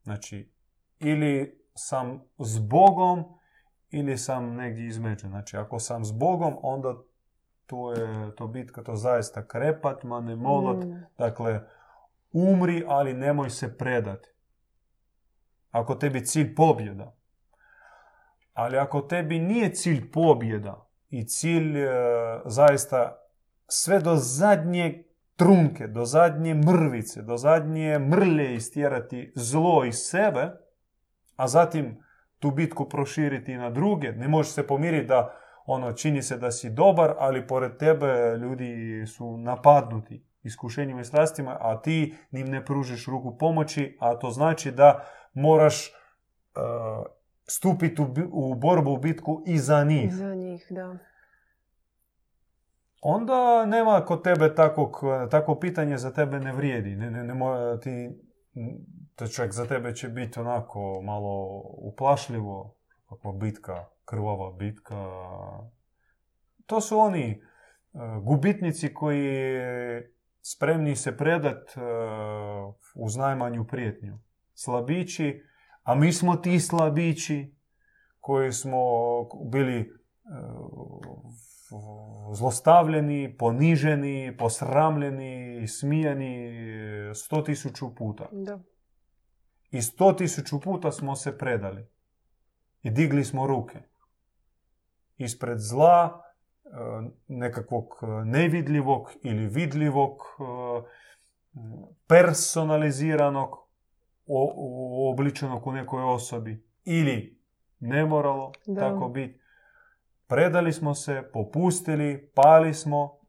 znači 0.04 0.52
ili 1.00 1.62
sam 1.74 2.24
s 2.40 2.60
Bogom 2.60 3.24
ili 3.90 4.18
sam 4.18 4.56
negdje 4.56 4.88
između. 4.88 5.28
Znači, 5.28 5.58
ako 5.58 5.80
sam 5.80 6.06
s 6.06 6.12
Bogom, 6.12 6.58
onda 6.62 6.96
to 7.66 7.92
je 7.92 8.36
to 8.36 8.48
bitka, 8.48 8.84
to 8.84 8.96
zaista 8.96 9.48
krepat, 9.48 10.04
ma 10.04 10.22
ne 10.22 10.36
molot. 10.36 10.84
Mm. 10.84 11.04
Dakle, 11.18 11.62
umri, 12.32 12.84
ali 12.88 13.14
nemoj 13.14 13.50
se 13.50 13.78
predati. 13.78 14.30
Ako 15.72 15.96
tebi 15.96 16.26
cilj 16.26 16.56
pobjeda. 16.56 17.16
Ali 18.54 18.78
ako 18.78 19.02
tebi 19.02 19.40
nije 19.40 19.74
cilj 19.74 20.12
pobjeda 20.12 20.88
i 21.10 21.28
cilj 21.28 21.84
e, 21.84 21.90
zaista 22.46 23.18
sve 23.68 24.00
do 24.00 24.16
zadnje 24.16 25.04
trunke, 25.38 25.88
do 25.88 26.06
zadnje 26.06 26.54
mrvice, 26.54 27.22
do 27.22 27.38
zadnje 27.38 28.00
mrlje 28.00 28.56
istjerati 28.56 29.32
zlo 29.36 29.86
iz 29.86 29.96
sebe, 29.96 30.52
a 31.36 31.48
zatim 31.48 32.04
tu 32.40 32.52
bitku 32.52 32.90
proširiti 32.90 33.52
i 33.52 33.58
na 33.58 33.70
druge, 33.70 34.12
ne 34.12 34.28
možeš 34.28 34.54
se 34.54 34.68
pomiriti 34.68 35.08
da 35.08 35.34
ono 35.66 35.94
čini 35.94 36.22
se 36.22 36.38
da 36.38 36.52
si 36.52 36.70
dobar, 36.70 37.14
ali 37.18 37.48
pored 37.48 37.78
tebe 37.78 38.38
ljudi 38.38 39.04
su 39.08 39.38
napadnuti 39.38 40.26
iskušenjima 40.44 41.02
i 41.02 41.06
strastima, 41.06 41.58
a 41.60 41.82
ti 41.82 42.16
njim 42.32 42.48
ne 42.48 42.66
pružiš 42.66 43.06
ruku 43.06 43.38
pomoći, 43.38 43.98
a 44.00 44.20
to 44.20 44.30
znači 44.32 44.72
da 44.72 45.04
moraš 45.34 45.88
uh, 45.88 47.06
stupiti 47.48 48.02
u, 48.02 48.08
u 48.32 48.56
borbu, 48.56 48.92
u 48.92 48.98
bitku 48.98 49.44
i 49.48 49.58
za 49.58 49.84
njih. 49.84 50.14
Za 50.14 50.36
njih, 50.36 50.68
da. 50.70 50.98
Onda 53.02 53.66
nema 53.66 54.06
kod 54.06 54.24
tebe 54.24 54.56
takvog, 54.56 55.02
takvo 55.32 55.60
pitanje 55.60 55.98
za 55.98 56.14
tebe 56.14 56.40
ne 56.40 56.54
vrijedi. 56.54 56.96
Ne, 56.96 57.12
ne, 57.12 57.24
ne 57.24 57.34
mora 57.34 57.80
ti, 57.80 58.10
to 59.16 59.28
čovjek 59.28 59.54
za 59.54 59.66
tebe 59.66 59.96
će 59.96 60.10
biti 60.10 60.40
onako 60.40 61.02
malo 61.02 61.62
uplašljivo, 61.78 62.76
kakva 63.10 63.32
bitka, 63.32 63.86
krvava 64.06 64.52
bitka. 64.52 64.96
To 66.66 66.82
su 66.82 67.00
oni 67.00 67.32
e, 67.32 67.40
gubitnici 68.22 68.94
koji 68.94 69.60
spremni 70.42 70.96
se 70.96 71.18
predat 71.18 71.70
e, 71.78 71.80
uz 72.96 73.16
najmanju 73.16 73.68
prijetnju. 73.68 74.20
Slabići, 74.54 75.44
a 75.84 75.96
mi 75.96 76.14
smo 76.14 76.36
ti 76.36 76.60
slabići 76.60 77.56
koji 78.20 78.52
smo 78.52 78.80
bili 79.52 79.80
e, 79.80 79.86
zlostavljeni, 82.34 83.36
poniženi, 83.38 84.38
posramljeni, 84.38 85.68
smijani 85.68 86.52
sto 87.16 87.42
tisuću 87.42 87.96
puta. 87.96 88.28
da. 88.32 88.60
I 89.72 89.82
sto 89.82 90.14
tisuću 90.14 90.62
puta 90.62 90.92
smo 90.92 91.16
se 91.16 91.38
predali. 91.38 91.88
I 92.84 92.90
digli 92.90 93.24
smo 93.26 93.48
ruke. 93.48 93.80
Ispred 95.18 95.58
zla, 95.60 96.22
e, 96.66 96.70
nekakvog 97.28 97.86
nevidljivog 98.26 99.12
ili 99.24 99.48
vidljivog, 99.48 100.12
e, 100.22 100.44
personaliziranog, 102.08 103.50
obličenog 105.12 105.68
u 105.68 105.72
nekoj 105.72 106.04
osobi. 106.04 106.66
Ili 106.86 107.40
nemoralo 107.80 108.52
Da. 108.66 108.82
tako 108.82 109.10
biti. 109.10 109.47
Predali 110.28 110.74
smo 110.74 110.96
se, 110.96 111.30
popustili, 111.34 112.32
pali 112.36 112.74
smo 112.74 113.20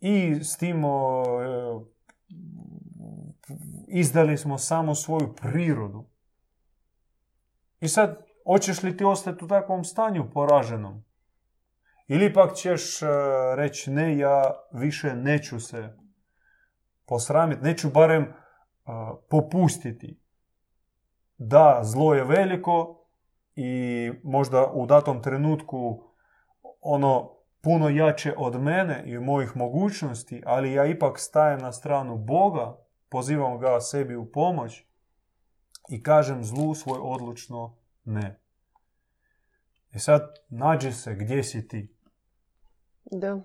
i 0.00 0.34
s 0.44 0.56
tim 0.56 0.84
o, 0.84 1.24
e, 1.42 1.92
izdali 3.88 4.38
smo 4.38 4.58
samo 4.58 4.94
svoju 4.94 5.34
prirodu. 5.34 6.04
I 7.80 7.88
sad, 7.88 8.26
hoćeš 8.46 8.82
li 8.82 8.96
ti 8.96 9.04
ostati 9.04 9.44
u 9.44 9.48
takvom 9.48 9.84
stanju 9.84 10.30
poraženom? 10.30 11.04
Ili 12.08 12.32
pak 12.32 12.54
ćeš 12.54 13.02
e, 13.02 13.06
reći 13.56 13.90
ne, 13.90 14.18
ja 14.18 14.42
više 14.72 15.14
neću 15.14 15.60
se 15.60 15.96
posramiti, 17.06 17.62
neću 17.62 17.90
barem 17.90 18.22
e, 18.22 18.32
popustiti. 19.30 20.20
Da, 21.38 21.80
zlo 21.82 22.14
je 22.14 22.24
veliko 22.24 23.01
i 23.56 24.10
možda 24.22 24.66
u 24.66 24.86
datom 24.86 25.22
trenutku 25.22 26.02
ono 26.80 27.30
puno 27.62 27.88
jače 27.88 28.34
od 28.38 28.60
mene 28.60 29.02
i 29.06 29.18
mojih 29.18 29.56
mogućnosti, 29.56 30.42
ali 30.46 30.72
ja 30.72 30.86
ipak 30.86 31.18
stajem 31.18 31.60
na 31.60 31.72
stranu 31.72 32.18
Boga, 32.18 32.76
pozivam 33.08 33.58
ga 33.58 33.80
sebi 33.80 34.16
u 34.16 34.32
pomoć 34.32 34.84
i 35.88 36.02
kažem 36.02 36.44
zlu 36.44 36.74
svoj 36.74 36.98
odlučno 37.02 37.76
ne. 38.04 38.40
I 39.94 39.98
sad 39.98 40.34
nađi 40.48 40.92
se 40.92 41.14
gdje 41.14 41.44
si 41.44 41.68
ti. 41.68 41.94
Da. 43.04 43.40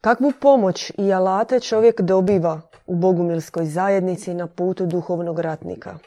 Kakvu 0.00 0.32
pomoć 0.40 0.92
i 0.98 1.12
alate 1.12 1.60
čovjek 1.60 2.00
dobiva 2.00 2.60
u 2.86 2.96
bogumilskoj 2.96 3.64
zajednici 3.64 4.34
na 4.34 4.46
putu 4.46 4.86
duhovnog 4.86 5.38
ratnika? 5.38 5.98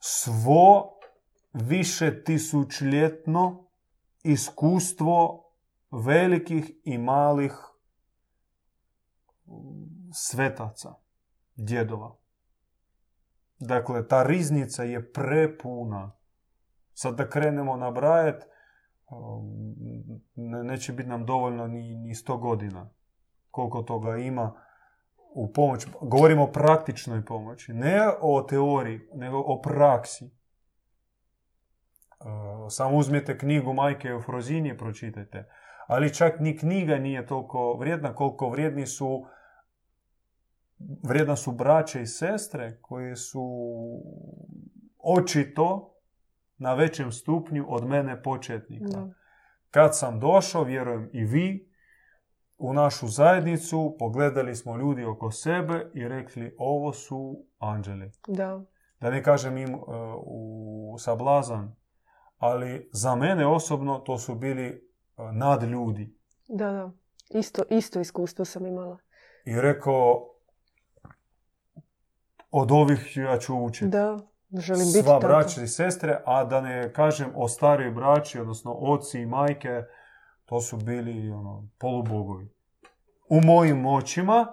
Svo 0.00 0.95
više 1.64 2.24
tisućljetno 2.24 3.68
iskustvo 4.22 5.44
velikih 5.90 6.72
i 6.84 6.98
malih 6.98 7.52
svetaca, 10.12 10.94
djedova. 11.54 12.16
Dakle, 13.58 14.08
ta 14.08 14.22
riznica 14.22 14.82
je 14.82 15.12
prepuna. 15.12 16.12
Sad 16.92 17.14
da 17.14 17.28
krenemo 17.28 17.76
nabrajat, 17.76 18.42
um, 19.10 19.44
ne- 20.34 20.64
neće 20.64 20.92
biti 20.92 21.08
nam 21.08 21.26
dovoljno 21.26 21.66
ni, 21.66 21.96
ni 21.96 22.14
100 22.14 22.36
godina. 22.36 22.90
Koliko 23.50 23.82
toga 23.82 24.16
ima 24.16 24.62
u 25.34 25.52
pomoć. 25.52 25.86
Govorimo 26.00 26.44
o 26.44 26.52
praktičnoj 26.52 27.24
pomoći. 27.24 27.72
Ne 27.72 28.00
o 28.20 28.42
teoriji, 28.42 29.00
nego 29.14 29.38
o 29.38 29.60
praksi. 29.62 30.35
Uh, 32.66 32.72
Samo 32.72 32.96
uzmite 32.96 33.38
knjigu 33.38 33.72
Majke 33.72 34.08
Eufrozini 34.08 34.68
i 34.68 34.76
pročitajte. 34.76 35.48
Ali 35.86 36.14
čak 36.14 36.40
ni 36.40 36.58
knjiga 36.58 36.96
nije 36.96 37.26
toliko 37.26 37.76
vrijedna 37.80 38.14
koliko 38.14 38.48
vrijedni 38.48 38.86
su 38.86 39.26
vrijedna 41.02 41.36
su 41.36 41.52
braće 41.52 42.02
i 42.02 42.06
sestre 42.06 42.78
koji 42.82 43.16
su 43.16 43.46
očito 44.98 45.94
na 46.58 46.74
većem 46.74 47.12
stupnju 47.12 47.66
od 47.68 47.86
mene 47.86 48.22
početnika. 48.22 49.06
Kad 49.70 49.98
sam 49.98 50.20
došao, 50.20 50.64
vjerujem 50.64 51.10
i 51.12 51.24
vi, 51.24 51.72
u 52.58 52.72
našu 52.72 53.06
zajednicu, 53.06 53.96
pogledali 53.98 54.54
smo 54.54 54.76
ljudi 54.76 55.04
oko 55.04 55.30
sebe 55.30 55.90
i 55.94 56.08
rekli 56.08 56.54
ovo 56.58 56.92
su 56.92 57.44
anđeli. 57.58 58.10
Da. 58.28 58.64
Da 59.00 59.10
ne 59.10 59.22
kažem 59.22 59.56
im 59.56 59.74
e, 59.74 59.78
u 60.24 60.96
sablazan, 60.98 61.74
ali 62.38 62.90
za 62.92 63.14
mene 63.14 63.46
osobno 63.46 63.98
to 63.98 64.18
su 64.18 64.34
bili 64.34 64.90
a, 65.16 65.32
nadljudi. 65.32 66.16
Da, 66.48 66.70
da. 66.70 66.90
Isto, 67.30 67.62
isto 67.70 68.00
iskustvo 68.00 68.44
sam 68.44 68.66
imala. 68.66 68.98
I 69.44 69.60
rekao, 69.60 70.30
od 72.50 72.72
ovih 72.72 73.16
ja 73.16 73.38
ću 73.38 73.64
učiti. 73.64 73.90
Da, 73.90 74.18
želim 74.58 74.86
biti 74.86 75.02
Sva 75.02 75.18
braća 75.18 75.62
i 75.62 75.68
sestre, 75.68 76.22
a 76.26 76.44
da 76.44 76.60
ne 76.60 76.92
kažem 76.92 77.32
o 77.34 77.48
starijoj 77.48 77.90
braći, 77.90 78.40
odnosno 78.40 78.72
oci 78.72 79.20
i 79.20 79.26
majke, 79.26 79.82
to 80.44 80.60
su 80.60 80.76
bili 80.76 81.30
ono, 81.30 81.68
polubogovi. 81.78 82.48
U 83.28 83.40
mojim 83.40 83.86
očima, 83.86 84.52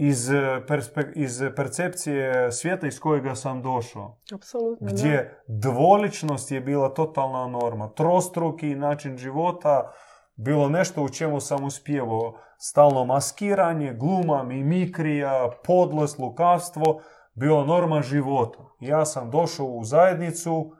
iz, 0.00 0.30
e, 0.30 0.62
perspe- 0.68 1.12
iz 1.14 1.42
percepcije 1.56 2.52
svijeta 2.52 2.86
iz 2.86 3.00
kojega 3.00 3.34
sam 3.34 3.62
došao. 3.62 4.18
Apsolutno, 4.34 4.86
da. 4.86 4.92
gdje 4.92 5.42
dvoličnost 5.48 6.50
je 6.50 6.60
bila 6.60 6.94
totalna 6.94 7.46
norma. 7.46 7.88
Trostruki 7.88 8.74
način 8.74 9.16
života 9.16 9.92
bilo 10.36 10.68
nešto 10.68 11.02
u 11.02 11.08
čemu 11.08 11.40
sam 11.40 11.64
uspjevao. 11.64 12.34
Stalno 12.58 13.04
maskiranje, 13.04 13.94
gluma, 13.94 14.42
mimikrija, 14.42 15.50
podlost, 15.64 16.18
lukavstvo, 16.18 17.00
bilo 17.34 17.64
norma 17.64 18.02
života. 18.02 18.58
Ja 18.80 19.04
sam 19.04 19.30
došao 19.30 19.66
u 19.66 19.84
zajednicu 19.84 20.72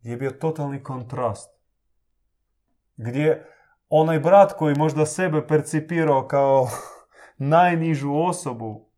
gdje 0.00 0.10
je 0.10 0.16
bio 0.16 0.30
totalni 0.30 0.82
kontrast. 0.82 1.50
Gdje 2.96 3.46
onaj 3.88 4.20
brat 4.20 4.52
koji 4.52 4.74
možda 4.74 5.06
sebe 5.06 5.46
percipirao 5.46 6.26
kao 6.26 6.68
najnižu 7.38 8.12
osobu, 8.14 8.88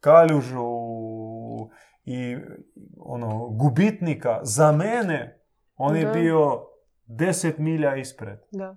kaljužu 0.00 0.70
i 2.04 2.36
ono, 2.98 3.48
gubitnika, 3.48 4.40
za 4.42 4.72
mene 4.72 5.40
on 5.76 5.96
je 5.96 6.04
Da. 6.04 6.12
bio 6.12 6.66
deset 7.06 7.58
milja 7.58 7.96
ispred. 7.96 8.38
Da. 8.50 8.76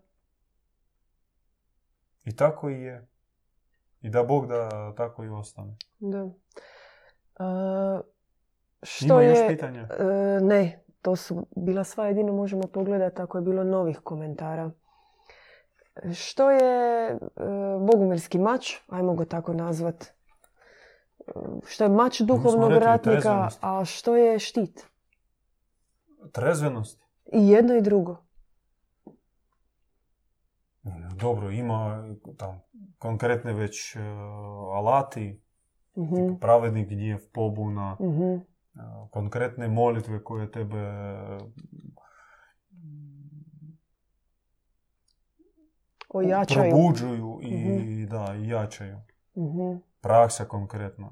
I 2.26 2.36
tako 2.36 2.70
i 2.70 2.82
je. 2.82 3.08
I 4.02 4.10
da 4.10 4.24
Bog 4.24 4.48
da 4.48 4.94
tako 4.96 5.24
i 5.24 5.30
ostane. 5.30 5.76
Da. 6.00 6.30
A, 7.40 8.02
što 8.84 9.06
Ima 9.06 9.22
još 9.24 9.38
je... 9.38 9.48
pitanja? 9.48 9.88
E, 10.00 10.04
ne, 10.42 10.84
to 11.02 11.16
su 11.16 11.48
bila 11.56 11.84
sva, 11.84 12.06
jedino 12.08 12.34
možemo 12.34 12.64
pogledati 12.74 13.22
ako 13.22 13.38
je 13.38 13.42
bilo 13.42 13.64
novih 13.64 14.00
komentara. 14.04 14.72
Što 16.14 16.52
je 16.52 17.10
e, 17.12 17.18
bogumirski 17.80 18.40
mač, 18.40 18.74
ajmo 18.88 19.14
ga 19.14 19.26
tako 19.26 19.54
nazvat. 19.54 20.04
E, 20.04 21.32
Što 21.68 21.84
je 21.84 21.90
mač 21.90 22.22
duhovnog 22.22 22.72
rekli, 22.72 22.86
ratnika, 22.86 23.22
trezvenost. 23.22 23.60
a 23.62 23.86
što 23.86 24.16
je 24.16 24.40
štit? 24.40 24.88
Trezvenost? 26.32 27.00
I 27.34 27.50
jedno 27.50 27.76
i 27.76 27.82
drugo. 27.82 28.18
Dobro, 31.16 31.52
ima 31.52 32.04
tam 32.38 32.62
konkretne 32.98 33.54
već 33.54 33.96
e, 33.96 34.00
alati, 34.76 35.42
tipa 35.94 36.38
pravedni 36.40 36.86
gnjev, 36.86 37.20
pobuna, 37.34 37.98
mhm, 38.02 38.24
e, 38.24 38.40
konkretne 39.12 39.68
molitve 39.68 40.24
koje 40.24 40.52
tebe 40.52 40.94
Ojačaju. 46.14 46.72
probuđuju 46.72 47.40
i 47.42 47.56
Mhm. 47.56 48.06
da, 48.06 48.36
i 48.36 48.48
jačaju. 48.48 48.98
Mhm, 49.38 49.78
Praksa 50.02 50.46
konkretna. 50.46 51.10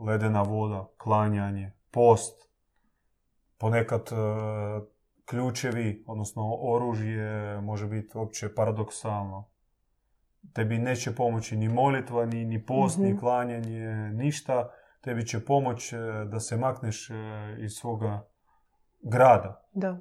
Ledena 0.00 0.42
voda, 0.42 0.88
klanjanje, 0.96 1.72
post. 1.90 2.48
Ponekad 3.58 4.00
e, 4.02 4.14
ključevi, 5.24 6.04
odnosno 6.06 6.54
oružje 6.54 7.20
može 7.60 7.86
biti 7.86 8.18
uopće 8.18 8.54
paradoksalno. 8.54 9.44
Tebi 10.52 10.78
neće 10.78 11.14
pomoći 11.14 11.56
ni 11.56 11.68
molitva, 11.68 12.26
ni, 12.26 12.44
ni 12.44 12.66
post, 12.66 12.98
ni 12.98 13.08
Mhm. 13.08 13.18
klanjanje, 13.18 13.80
ništa. 14.12 14.70
Tebi 15.00 15.26
će 15.26 15.44
pomoć 15.44 15.92
e, 15.92 15.96
da 16.26 16.40
se 16.40 16.56
makneš 16.56 17.10
e, 17.10 17.14
iz 17.58 17.72
svoga 17.72 18.26
grada. 19.02 19.62
Da. 19.72 20.00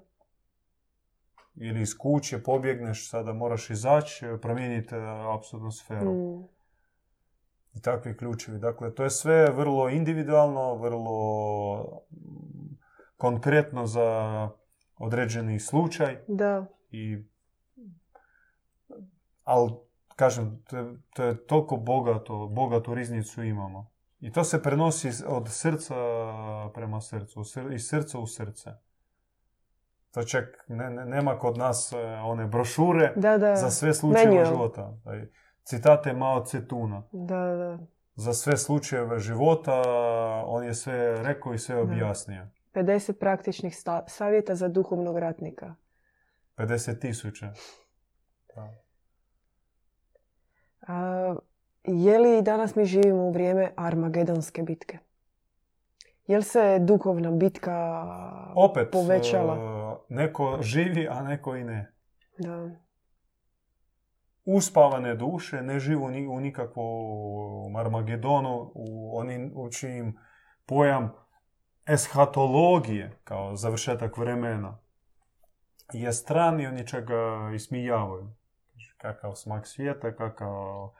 Ili 1.56 1.82
iz 1.82 1.98
kuće, 1.98 2.44
pobjegneš, 2.44 3.10
sada 3.10 3.34
moraš 3.34 3.70
izaći, 3.70 4.26
promijeniti 4.42 4.96
e, 4.96 5.00
apsolutnu 5.38 5.72
sferu. 5.72 6.14
Mm, 6.14 6.48
i 7.74 7.82
takvi 7.82 8.18
ključevi. 8.18 8.60
Dakle, 8.60 8.96
to 8.96 9.04
je 9.04 9.10
sve 9.10 9.52
vrlo 9.52 9.90
individualno, 9.90 10.76
vrlo 10.76 12.06
mm, 12.12 12.76
konkretno 13.18 13.86
za 13.88 14.50
određeni 14.98 15.60
slučaj. 15.60 16.18
Da. 16.28 16.66
I, 16.92 17.24
ali, 19.44 19.72
kažem, 20.16 20.64
to 20.70 20.78
je, 20.78 20.96
to 21.16 21.24
je 21.24 21.48
toliko 21.48 21.78
bogato, 21.78 22.48
bogatu 22.48 22.94
riznicu 22.94 23.44
imamo. 23.44 23.94
I 24.20 24.32
to 24.32 24.44
se 24.44 24.64
prenosi 24.64 25.10
od 25.28 25.48
srca 25.50 25.96
prema 26.74 27.02
srcu, 27.02 27.44
iz 27.74 27.88
srca 27.88 28.20
u 28.20 28.28
srce. 28.28 28.72
To 30.14 30.24
čak 30.24 30.44
ne, 30.68 30.90
ne- 30.90 31.06
nema 31.06 31.38
kod 31.38 31.58
nas 31.58 31.92
e, 31.92 31.98
one 32.20 32.46
brošure 32.46 33.14
Da, 33.16 33.38
da. 33.38 33.56
za 33.56 33.70
sve 33.70 33.94
slučajeve 33.94 34.30
Manual. 34.30 34.46
života. 34.48 34.94
Taj 35.04 35.28
Citate 35.64 36.14
Mao 36.14 36.42
Tse-tuna 36.42 37.04
Da, 37.12 37.36
da. 37.38 37.78
za 38.16 38.34
sve 38.34 38.58
slučajeve 38.58 39.20
života, 39.20 39.82
on 40.46 40.64
je 40.64 40.74
sve 40.74 40.94
rekao 41.18 41.54
i 41.54 41.60
sve 41.60 41.78
objasnio. 41.78 42.48
50 42.74 43.14
praktičnih 43.14 43.74
sta- 43.74 44.04
savjeta 44.08 44.56
za 44.56 44.68
duhovnog 44.68 45.18
ratnika. 45.18 45.76
50 46.56 47.00
tisuća. 47.00 47.54
A, 50.82 51.36
je 51.84 52.20
li 52.20 52.42
danas 52.42 52.76
mi 52.76 52.86
živimo 52.86 53.18
u 53.18 53.32
vrijeme 53.32 53.72
Armagedonske 53.78 54.62
bitke? 54.62 54.98
Je 56.28 56.38
li 56.38 56.44
se 56.44 56.80
duhovna 56.80 57.32
bitka 57.32 58.04
Opet, 58.56 58.90
povećala? 58.92 59.56
Neko 60.14 60.58
živi, 60.62 61.08
a 61.08 61.22
neko 61.22 61.56
i 61.56 61.64
ne. 61.64 61.92
Da. 62.38 62.70
Uspavane 64.46 65.16
duše 65.16 65.62
ne 65.62 65.80
živu 65.80 66.10
ni 66.10 66.28
u 66.28 66.40
nikakvom 66.40 67.76
Armagedonu, 67.76 68.72
u 68.76 69.18
onim 69.20 69.52
u 69.56 69.70
čijim 69.72 70.18
pojam 70.66 71.14
eshatologije, 71.86 73.20
kao 73.24 73.56
završetak 73.56 74.18
vremena, 74.18 74.80
je 75.94 76.14
stran 76.14 76.60
i 76.60 76.68
oni 76.68 76.88
čega 76.88 77.52
ismijavaju. 77.56 78.34
Kakav 78.98 79.36
smak 79.36 79.68
svijeta, 79.68 80.16
kakav 80.16 80.92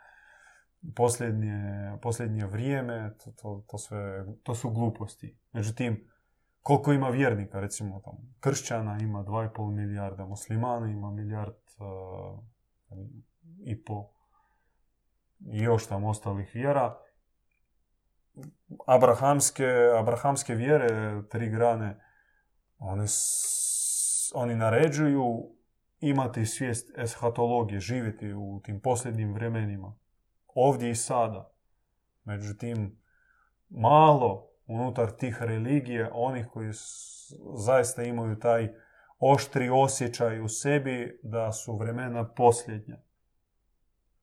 posljednje, 0.96 1.98
posljednje 2.02 2.46
vrijeme, 2.46 3.14
to, 3.24 3.32
to, 3.32 3.64
to, 3.68 3.78
sve, 3.78 4.26
to 4.44 4.56
su 4.56 4.70
gluposti. 4.70 5.38
Međutim, 5.52 6.10
koliko 6.64 6.94
ima 6.94 7.10
vjernika, 7.10 7.60
recimo 7.60 8.00
tam, 8.00 8.36
kršćana 8.40 8.98
ima 9.02 9.24
2,5 9.24 9.72
milijarda, 9.72 10.26
muslimana 10.26 10.88
ima 10.88 11.12
milijard 11.12 11.56
uh, 11.80 12.40
i 13.66 13.84
po 13.84 14.10
još 15.40 15.88
tam 15.88 16.04
ostalih 16.04 16.52
vjera. 16.54 16.98
Abrahamske, 18.88 19.66
abrahamske 20.00 20.56
vjere, 20.56 21.22
tri 21.30 21.50
grane, 21.50 22.00
one 22.78 23.08
s- 23.08 24.32
oni 24.36 24.56
naređuju 24.56 25.56
imati 26.00 26.46
svijest 26.46 26.98
eshatologije, 26.98 27.80
živjeti 27.80 28.34
u 28.34 28.62
tim 28.64 28.80
posljednjim 28.82 29.34
vremenima. 29.34 29.96
Ovdje 30.48 30.90
i 30.90 30.96
sada. 30.96 31.52
Međutim, 32.24 33.02
malo 33.70 34.53
unutar 34.74 35.12
tih 35.12 35.38
religija, 35.42 36.10
onih 36.14 36.48
koji 36.54 36.72
zaista 37.56 38.04
imaju 38.04 38.40
taj 38.40 38.74
oštri 39.20 39.70
osjećaj 39.70 40.42
u 40.42 40.48
sebi 40.48 41.20
da 41.24 41.52
su 41.52 41.78
vremena 41.78 42.28
posljednja. 42.28 42.98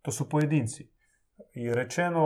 To 0.02 0.12
su 0.12 0.28
pojedinci. 0.28 0.90
I 1.54 1.74
rečeno 1.74 2.22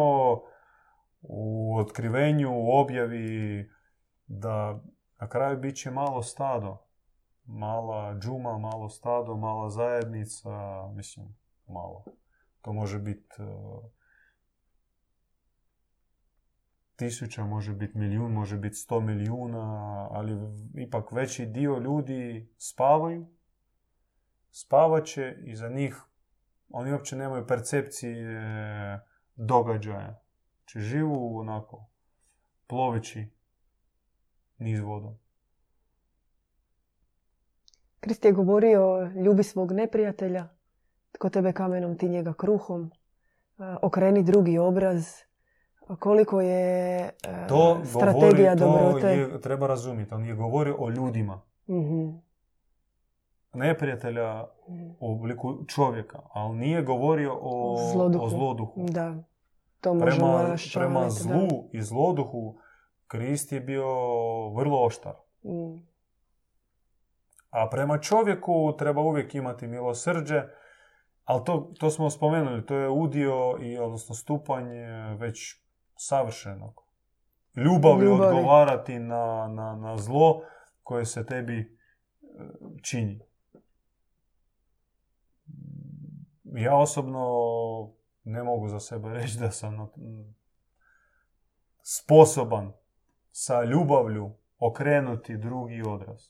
u 1.23 1.77
otkrivenju, 1.79 2.51
u 2.53 2.71
objavi 2.71 3.71
da 4.27 4.81
na 5.21 5.29
kraju 5.29 5.59
bit 5.59 5.77
će 5.77 5.91
malo 5.91 6.23
stado. 6.23 6.79
Mala 7.45 8.15
džuma, 8.19 8.59
malo 8.59 8.89
stado, 8.89 9.37
mala 9.37 9.71
zajednica, 9.71 10.51
mislim, 10.95 11.37
malo. 11.69 12.05
To 12.63 12.73
može 12.73 12.99
biti 12.99 13.35
tisuća, 16.97 17.45
može 17.45 17.73
biti 17.73 17.99
milijun, 17.99 18.33
može 18.33 18.57
biti 18.57 18.75
sto 18.75 19.01
milijuna, 19.01 19.63
ali 20.11 20.39
ipak 20.75 21.13
veći 21.13 21.47
dio 21.47 21.79
ljudi 21.79 22.49
spavaju, 22.59 23.27
spavat 24.51 25.05
će 25.05 25.37
i 25.45 25.57
za 25.57 25.69
njih 25.69 26.03
oni 26.71 26.93
uopće 26.93 27.17
nemaju 27.17 27.47
percepcije 27.47 29.01
događaja. 29.37 30.21
Znači 30.59 30.81
živu 30.81 31.39
onako 31.39 31.87
ploveći 32.67 33.29
niz 34.59 34.81
vodom. 34.81 35.19
Krist 38.01 38.25
je 38.25 38.33
govorio 38.33 39.13
ljubi 39.25 39.43
svog 39.43 39.73
neprijatelja, 39.73 40.49
tko 41.13 41.31
tebe 41.31 41.53
kamenom 41.53 41.99
ti 41.99 42.09
njega 42.09 42.35
kruhom, 42.35 42.91
okreni 43.83 44.23
drugi 44.23 44.59
obraz, 44.59 45.24
koliko 45.91 46.41
je 46.41 46.99
e, 46.99 47.47
To 47.49 47.81
strategija 47.85 48.55
govori, 48.55 48.59
to 48.75 48.85
dobrote. 48.85 49.09
je, 49.09 49.41
treba 49.41 49.67
razumjeti. 49.67 50.15
On 50.15 50.25
je 50.25 50.35
govorio 50.35 50.77
o 50.79 50.91
ljudima. 50.91 51.41
Mhm. 51.69 52.09
Neprijatelja 53.55 54.45
u 55.01 55.13
obliku 55.13 55.65
čovjeka, 55.67 56.19
ali 56.31 56.57
nije 56.57 56.83
govorio 56.83 57.39
o 57.41 57.77
Zloduhu. 57.93 58.25
o 58.25 58.29
zloduhu. 58.29 58.85
Da, 58.85 59.15
to 59.81 59.93
Prema, 59.93 60.57
prema 60.75 61.01
da. 61.01 61.11
zlu 61.11 61.49
i 61.73 61.83
zloduhu 61.83 62.59
Krist 63.07 63.53
je 63.53 63.61
bio 63.61 63.87
vrlo 64.49 64.85
oštar. 64.85 65.15
Mm. 65.45 65.87
A 67.51 67.69
prema 67.71 67.99
čovjeku 67.99 68.75
treba 68.79 69.01
uvijek 69.03 69.35
imati 69.35 69.67
milosrđe, 69.67 70.43
ali 71.25 71.45
to, 71.45 71.73
to 71.81 71.91
smo 71.91 72.11
spomenuli, 72.11 72.67
to 72.67 72.75
je 72.75 72.89
udio 72.89 73.59
i 73.61 73.79
odnosno 73.79 74.15
stupanj 74.15 74.77
e, 74.77 74.87
već 75.15 75.64
savršenog. 75.97 76.85
Ljubavlju 77.57 78.11
Ljubavi. 78.11 78.37
odgovarati 78.37 78.99
na, 78.99 79.49
na, 79.49 79.77
na 79.77 79.97
zlo 79.97 80.43
koje 80.83 81.07
se 81.07 81.27
tebi 81.27 81.59
e, 81.61 81.67
čini. 82.83 83.21
Ja 86.45 86.77
osobno 86.77 87.21
ne 88.25 88.43
mogu 88.43 88.69
za 88.69 88.81
sebe 88.81 89.09
reći 89.09 89.39
da 89.39 89.51
sam 89.51 89.91
sposoban 91.83 92.73
sa 93.31 93.65
ljubavlju 93.65 94.31
okrenuti 94.59 95.37
drugi 95.37 95.83
odraz. 95.87 96.23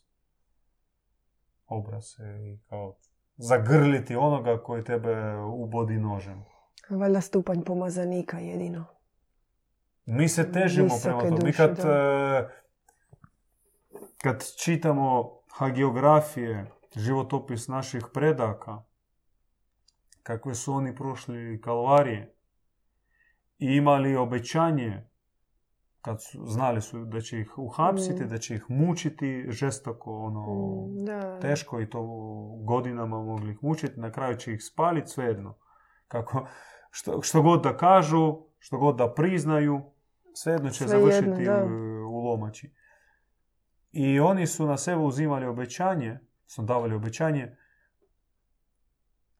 Obraz 1.66 2.04
i 2.20 2.58
kao 2.68 2.96
zagrliti 3.36 4.16
onoga 4.16 4.62
koji 4.62 4.84
tebe 4.84 5.36
ubodi 5.36 5.98
nožem. 5.98 6.44
Valjda 6.90 7.20
stupanj 7.20 7.62
pomazanika 7.62 8.38
jedino. 8.38 8.93
Mi 10.06 10.28
se 10.28 10.52
težimo 10.52 10.84
Visoke 10.94 11.02
prema 11.02 11.36
tome. 11.36 11.44
Mi 11.44 11.52
kad, 11.52 11.76
da. 11.76 11.92
e, 11.92 12.48
kad 14.22 14.44
čitamo 14.64 15.30
hagiografije, 15.52 16.70
životopis 16.96 17.68
naših 17.68 18.04
predaka, 18.12 18.82
kakve 20.22 20.54
su 20.54 20.74
oni 20.74 20.94
prošli 20.94 21.60
kalvarije 21.60 22.34
i 23.58 23.66
imali 23.66 24.16
obećanje, 24.16 25.08
kad 26.00 26.22
su, 26.22 26.46
znali 26.46 26.80
su 26.80 27.04
da 27.04 27.20
će 27.20 27.40
ih 27.40 27.58
uhapsiti, 27.58 28.24
Mm. 28.24 28.28
da 28.28 28.38
će 28.38 28.54
ih 28.54 28.64
mučiti 28.68 29.46
žestoko, 29.48 30.18
ono, 30.18 30.46
Mm, 30.86 31.04
da. 31.04 31.40
teško 31.40 31.80
i 31.80 31.90
to 31.90 32.02
godinama 32.64 33.22
mogli 33.22 33.52
ih 33.52 33.58
mučiti, 33.62 34.00
na 34.00 34.12
kraju 34.12 34.36
će 34.36 34.52
ih 34.52 34.64
spaliti, 34.64 35.10
svejedno. 35.10 35.58
Kako, 36.08 36.46
što, 36.90 37.22
što 37.22 37.42
god 37.42 37.62
da 37.62 37.76
kažu, 37.76 38.36
što 38.58 38.78
god 38.78 38.96
da 38.96 39.14
priznaju, 39.14 39.93
svejedno 40.34 40.70
će 40.70 40.88
Svejedno, 40.88 41.10
završiti 41.10 41.50
u, 41.50 42.08
u 42.08 42.24
lomači. 42.24 42.72
I 43.92 44.20
oni 44.20 44.46
su 44.46 44.66
na 44.66 44.76
sebe 44.76 45.02
uzimali 45.02 45.46
obećanje, 45.46 46.18
su 46.46 46.62
davali 46.62 46.94
obećanje, 46.94 47.56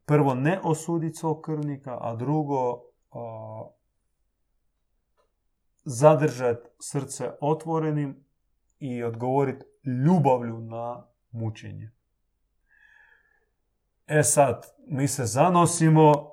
prvo 0.04 0.34
ne 0.34 0.60
osuditi 0.62 1.16
svog 1.16 1.40
krvnika, 1.40 1.98
a 2.00 2.14
drugo 2.16 2.82
a, 3.10 3.68
zadržati 5.84 6.68
srce 6.80 7.30
otvorenim 7.40 8.24
i 8.78 9.02
odgovoriti 9.02 9.64
ljubavlju 10.04 10.60
na 10.60 11.06
mučenje. 11.30 11.90
E 14.06 14.22
sad, 14.22 14.66
mi 14.86 15.08
se 15.08 15.24
zanosimo 15.24 16.30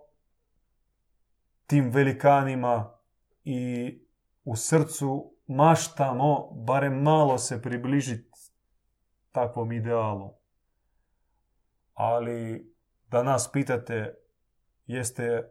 tim 1.67 1.89
velikanima 1.89 2.97
i 3.43 3.97
u 4.43 4.55
srcu 4.55 5.33
maštamo 5.47 6.51
barem 6.51 7.01
malo 7.01 7.37
se 7.37 7.61
približiti 7.61 8.31
takvom 9.31 9.71
idealu. 9.71 10.33
Ali 11.93 12.71
da 13.07 13.23
nas 13.23 13.51
pitate 13.51 14.15
jeste 14.85 15.49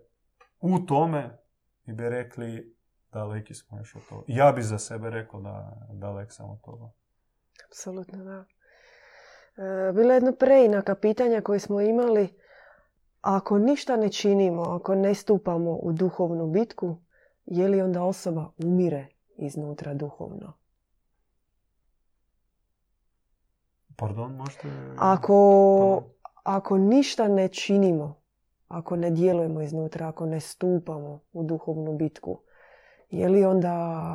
u 0.60 0.78
tome, 0.78 1.38
mi 1.84 1.94
bi 1.94 2.08
rekli 2.08 2.76
daleki 3.12 3.54
smo 3.54 3.78
još 3.78 3.94
od 3.94 4.02
toga. 4.08 4.24
Ja 4.26 4.52
bi 4.52 4.62
za 4.62 4.78
sebe 4.78 5.10
rekao 5.10 5.40
da 5.40 5.86
dalek 5.92 6.32
sam 6.32 6.50
od 6.50 6.60
toga. 6.60 6.90
Apsolutno, 7.66 8.24
da. 8.24 8.44
E, 9.64 9.92
bilo 9.92 10.12
je 10.12 10.16
jedno 10.16 10.32
preinaka 10.32 10.94
pitanja 10.94 11.40
koje 11.40 11.58
smo 11.58 11.80
imali. 11.80 12.40
Ako 13.20 13.58
ništa 13.58 13.96
ne 13.96 14.12
činimo, 14.12 14.62
ako 14.62 14.94
ne 14.94 15.14
stupamo 15.14 15.70
u 15.70 15.92
duhovnu 15.92 16.46
bitku, 16.46 17.02
je 17.50 17.68
li 17.68 17.82
onda 17.82 18.02
osoba 18.02 18.50
umire 18.58 19.06
iznutra 19.36 19.94
duhovno? 19.94 20.52
Pardon, 23.96 24.32
možete... 24.36 24.68
Ako, 24.98 25.36
Pardon. 25.94 26.10
ako 26.44 26.78
ništa 26.78 27.28
ne 27.28 27.48
činimo, 27.48 28.14
ako 28.68 28.96
ne 28.96 29.10
djelujemo 29.10 29.60
iznutra, 29.60 30.08
ako 30.08 30.26
ne 30.26 30.40
stupamo 30.40 31.20
u 31.32 31.42
duhovnu 31.42 31.96
bitku, 31.96 32.40
je 33.10 33.28
li 33.28 33.44
onda... 33.44 33.74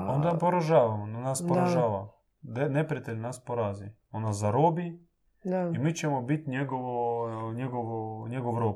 Onda 0.10 0.38
poražavamo, 0.40 1.06
nas 1.06 1.42
Da. 1.42 1.48
poražava. 1.48 2.12
De, 2.42 2.70
neprijatelj 2.70 3.18
nas 3.18 3.40
porazi. 3.46 3.86
On 4.12 4.22
nas 4.22 4.36
zarobi 4.36 5.08
Da. 5.44 5.72
i 5.76 5.80
mi 5.80 5.94
ćemo 5.94 6.22
biti 6.22 6.50
njegovo, 6.50 7.28
njegovo, 7.54 8.28
njegov 8.28 8.60
rob. 8.60 8.76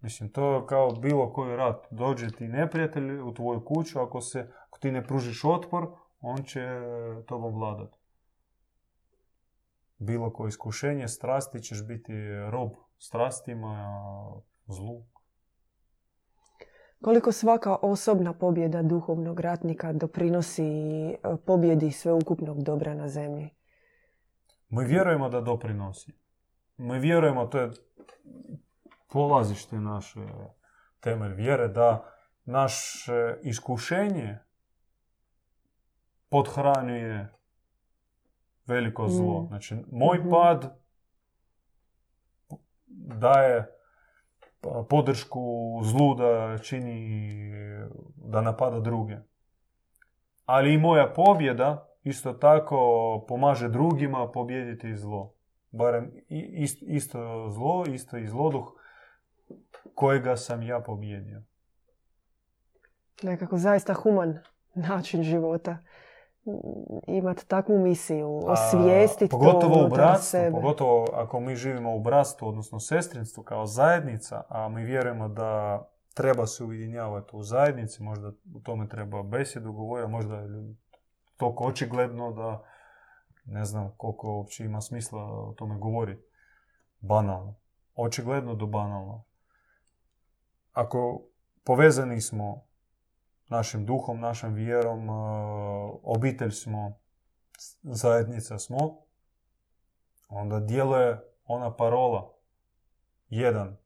Mislim, 0.00 0.32
to 0.32 0.54
je 0.54 0.66
kao 0.66 0.90
bilo 0.90 1.32
koji 1.32 1.56
rat. 1.56 1.86
Dođe 1.90 2.30
ti 2.30 2.48
neprijatelj 2.48 3.20
u 3.20 3.34
tvoju 3.34 3.64
kuću, 3.64 4.00
ako, 4.00 4.20
se, 4.20 4.52
ako 4.68 4.78
ti 4.78 4.92
ne 4.92 5.04
pružiš 5.04 5.44
otpor, 5.44 5.86
on 6.20 6.42
će 6.42 6.60
tobom 7.26 7.54
vladat. 7.54 7.96
Bilo 9.98 10.32
koje 10.32 10.48
iskušenje, 10.48 11.08
strasti 11.08 11.60
ćeš 11.60 11.86
biti 11.86 12.12
rob 12.50 12.70
strastima, 12.98 14.02
zlu. 14.66 15.02
Koliko 17.00 17.32
svaka 17.32 17.76
osobna 17.82 18.32
pobjeda 18.32 18.82
duhovnog 18.82 19.40
ratnika 19.40 19.92
doprinosi 19.92 20.62
e, 20.62 21.18
pobjedi 21.46 21.90
sveukupnog 21.90 22.62
dobra 22.62 22.94
na 22.94 23.08
zemlji? 23.08 23.50
Mi 24.68 24.84
vjerujemo 24.84 25.28
da 25.28 25.40
doprinosi. 25.40 26.12
Mi 26.76 26.98
vjerujemo, 26.98 27.46
to 27.46 27.58
je 27.58 27.70
polazište 29.12 29.76
naše 29.76 30.20
temelj 31.00 31.34
vjere, 31.34 31.68
da 31.68 32.04
naše 32.44 33.36
iskušenje 33.42 34.38
podhranjuje 36.28 37.34
veliko 38.66 39.08
zlo. 39.08 39.42
Mm. 39.42 39.46
Znači, 39.46 39.76
moj 39.92 40.18
Mhm. 40.18 40.30
pad 40.30 40.78
daje 42.96 43.74
pa, 44.60 44.84
podršku 44.88 45.80
zlu 45.82 46.14
da 46.14 46.58
čini, 46.58 47.50
da 48.16 48.40
napada 48.40 48.80
druge. 48.80 49.16
Ali 50.44 50.74
i 50.74 50.78
moja 50.78 51.12
pobjeda 51.12 51.88
isto 52.02 52.32
tako 52.32 52.78
pomaže 53.28 53.68
drugima 53.68 54.30
pobijediti 54.30 54.96
zlo. 54.96 55.34
Barem 55.70 56.12
isto 56.80 57.48
zlo, 57.50 57.84
isto 57.86 58.16
i 58.16 58.26
zloduh 58.26 58.77
kojega 59.94 60.36
sam 60.36 60.62
ja 60.62 60.80
pobjedio. 60.80 61.42
Nekako 63.22 63.58
zaista 63.58 63.94
human 63.94 64.38
način 64.74 65.22
života. 65.22 65.78
Imati 67.06 67.48
takvu 67.48 67.78
misiju, 67.78 68.40
osvijestiti 68.44 69.30
to 69.30 69.38
pogotovo 69.38 69.86
u 69.86 69.88
bratstvu, 69.88 70.30
sebe. 70.30 70.50
pogotovo 70.50 71.06
ako 71.12 71.40
mi 71.40 71.56
živimo 71.56 71.96
u 71.96 72.00
bratstvu, 72.00 72.48
odnosno 72.48 72.80
sestrinstvu 72.80 73.42
kao 73.42 73.66
zajednica, 73.66 74.42
a 74.48 74.68
mi 74.68 74.84
vjerujemo 74.84 75.28
da 75.28 75.82
treba 76.14 76.46
se 76.46 76.64
ujedinjavati 76.64 77.36
u 77.36 77.42
zajednici, 77.42 78.02
možda 78.02 78.32
u 78.54 78.60
tome 78.60 78.88
treba 78.88 79.22
besjedu 79.22 79.72
govoriti, 79.72 80.10
možda 80.10 80.36
je 80.36 80.74
toliko 81.36 81.64
očigledno 81.64 82.32
da 82.32 82.62
ne 83.44 83.64
znam 83.64 83.94
koliko 83.96 84.32
uopće 84.32 84.64
ima 84.64 84.80
smisla 84.80 85.22
o 85.22 85.54
tome 85.56 85.78
govoriti. 85.78 86.22
Banalno. 87.00 87.54
Očigledno 87.94 88.54
do 88.54 88.66
banalno. 88.66 89.24
Ako 90.78 91.22
povezani 91.64 92.20
smo 92.20 92.66
našim 93.48 93.86
duhom, 93.86 94.20
našom 94.20 94.54
vjerom, 94.54 95.08
e, 95.08 95.12
obitelj 96.02 96.50
smo, 96.50 96.98
zajednica 97.82 98.58
smo, 98.58 98.78
onda 100.28 100.60
djeluje 100.60 101.20
ona 101.44 101.76
parola 101.76 102.34
jedan. 103.28 103.76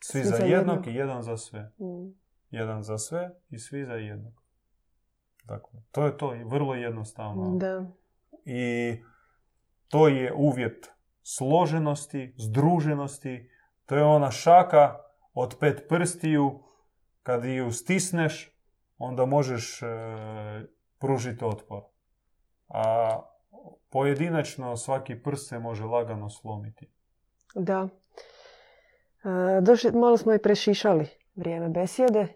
Svi, 0.00 0.24
za, 0.24 0.36
jednog 0.36 0.86
i 0.86 0.94
jedan 0.94 1.22
za 1.22 1.36
sve. 1.36 1.60
Mm. 1.60 2.14
Jedan 2.50 2.82
za 2.82 2.98
sve 2.98 3.30
i 3.50 3.58
svi 3.58 3.84
za 3.84 3.94
jednog. 3.94 4.42
Dakle, 5.44 5.80
to 5.90 6.06
je 6.06 6.18
to 6.18 6.34
vrlo 6.44 6.74
jednostavno. 6.74 7.56
Da. 7.56 7.86
I 8.44 8.96
to 9.88 10.08
je 10.08 10.32
uvjet 10.34 10.90
složenosti, 11.22 12.34
združenosti. 12.38 13.50
To 13.86 13.96
je 13.96 14.04
ona 14.04 14.30
šaka 14.30 15.09
od 15.42 15.56
pet 15.60 15.88
prstiju. 15.88 16.60
Kad 17.22 17.44
ju 17.44 17.72
stisneš, 17.72 18.58
onda 18.98 19.26
možeš 19.26 19.82
e, 19.82 19.86
pružiti 20.98 21.44
otpor. 21.44 21.82
A 22.68 23.16
pojedinačno 23.90 24.76
svaki 24.76 25.22
prst 25.22 25.48
se 25.48 25.58
može 25.58 25.84
lagano 25.84 26.30
slomiti. 26.30 26.90
Da. 27.54 27.88
E, 29.24 29.60
došli, 29.60 29.92
malo 29.92 30.16
smo 30.16 30.34
i 30.34 30.38
prešišali 30.38 31.06
vrijeme 31.34 31.68
besjede. 31.68 32.20
E, 32.20 32.28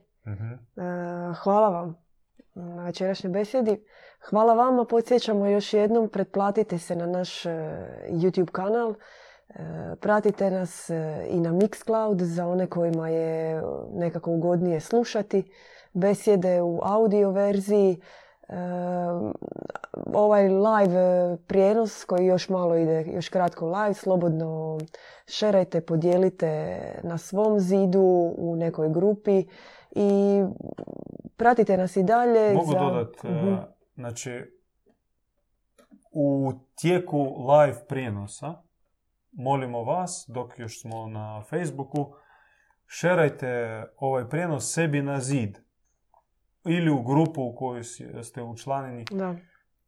hvala 1.42 1.68
vam 1.68 2.04
na 2.54 2.84
večerašnjoj 2.84 3.32
besjedi. 3.32 3.84
Hvala 4.30 4.54
vama, 4.54 4.84
podsjećamo 4.84 5.46
još 5.46 5.72
jednom, 5.72 6.08
pretplatite 6.08 6.78
se 6.78 6.96
na 6.96 7.06
naš 7.06 7.46
e, 7.46 7.50
YouTube 8.10 8.50
kanal, 8.50 8.94
pratite 10.00 10.50
nas 10.50 10.90
e, 10.90 10.94
i 11.30 11.40
na 11.40 11.52
Mixcloud 11.52 12.22
za 12.22 12.46
one 12.46 12.66
kojima 12.66 13.08
je 13.08 13.62
nekako 13.90 14.30
ugodnije 14.30 14.80
slušati 14.80 15.50
besjede 15.92 16.62
u 16.62 16.80
audio 16.82 17.30
verziji. 17.30 18.00
E, 18.48 18.54
Ovaj 20.14 20.48
live 20.48 21.36
prijenos 21.46 22.04
koji 22.04 22.26
još 22.26 22.48
malo 22.48 22.76
ide, 22.76 23.04
još 23.06 23.28
kratko 23.28 23.66
live, 23.66 23.94
slobodno 23.94 24.78
šerajte, 25.26 25.80
podijelite 25.80 26.78
na 27.02 27.18
svom 27.18 27.60
zidu 27.60 28.00
u 28.36 28.56
nekoj 28.56 28.88
grupi 28.90 29.44
i 29.90 30.42
pratite 31.36 31.76
nas 31.76 31.96
i 31.96 32.02
dalje. 32.02 32.54
Mogu 32.54 32.72
za... 32.72 32.78
dodat, 32.78 33.22
Mhm. 33.22 33.48
e, 33.48 33.56
znači, 33.94 34.30
u 36.12 36.52
tijeku 36.74 37.18
live 37.22 37.86
prijenosa 37.88 38.54
molimo 39.34 39.82
vas, 39.82 40.24
dok 40.28 40.58
još 40.58 40.80
smo 40.80 41.06
na 41.06 41.42
Facebooku, 41.50 42.14
šerajte 42.86 43.82
ovaj 43.96 44.28
prijenos 44.28 44.72
sebi 44.72 45.02
na 45.02 45.20
zid 45.20 45.58
ili 46.64 46.90
u 46.90 47.02
grupu 47.02 47.42
u 47.42 47.54
kojoj 47.56 47.84
ste 48.22 48.42
učlanjeni 48.42 49.04
Da. 49.10 49.36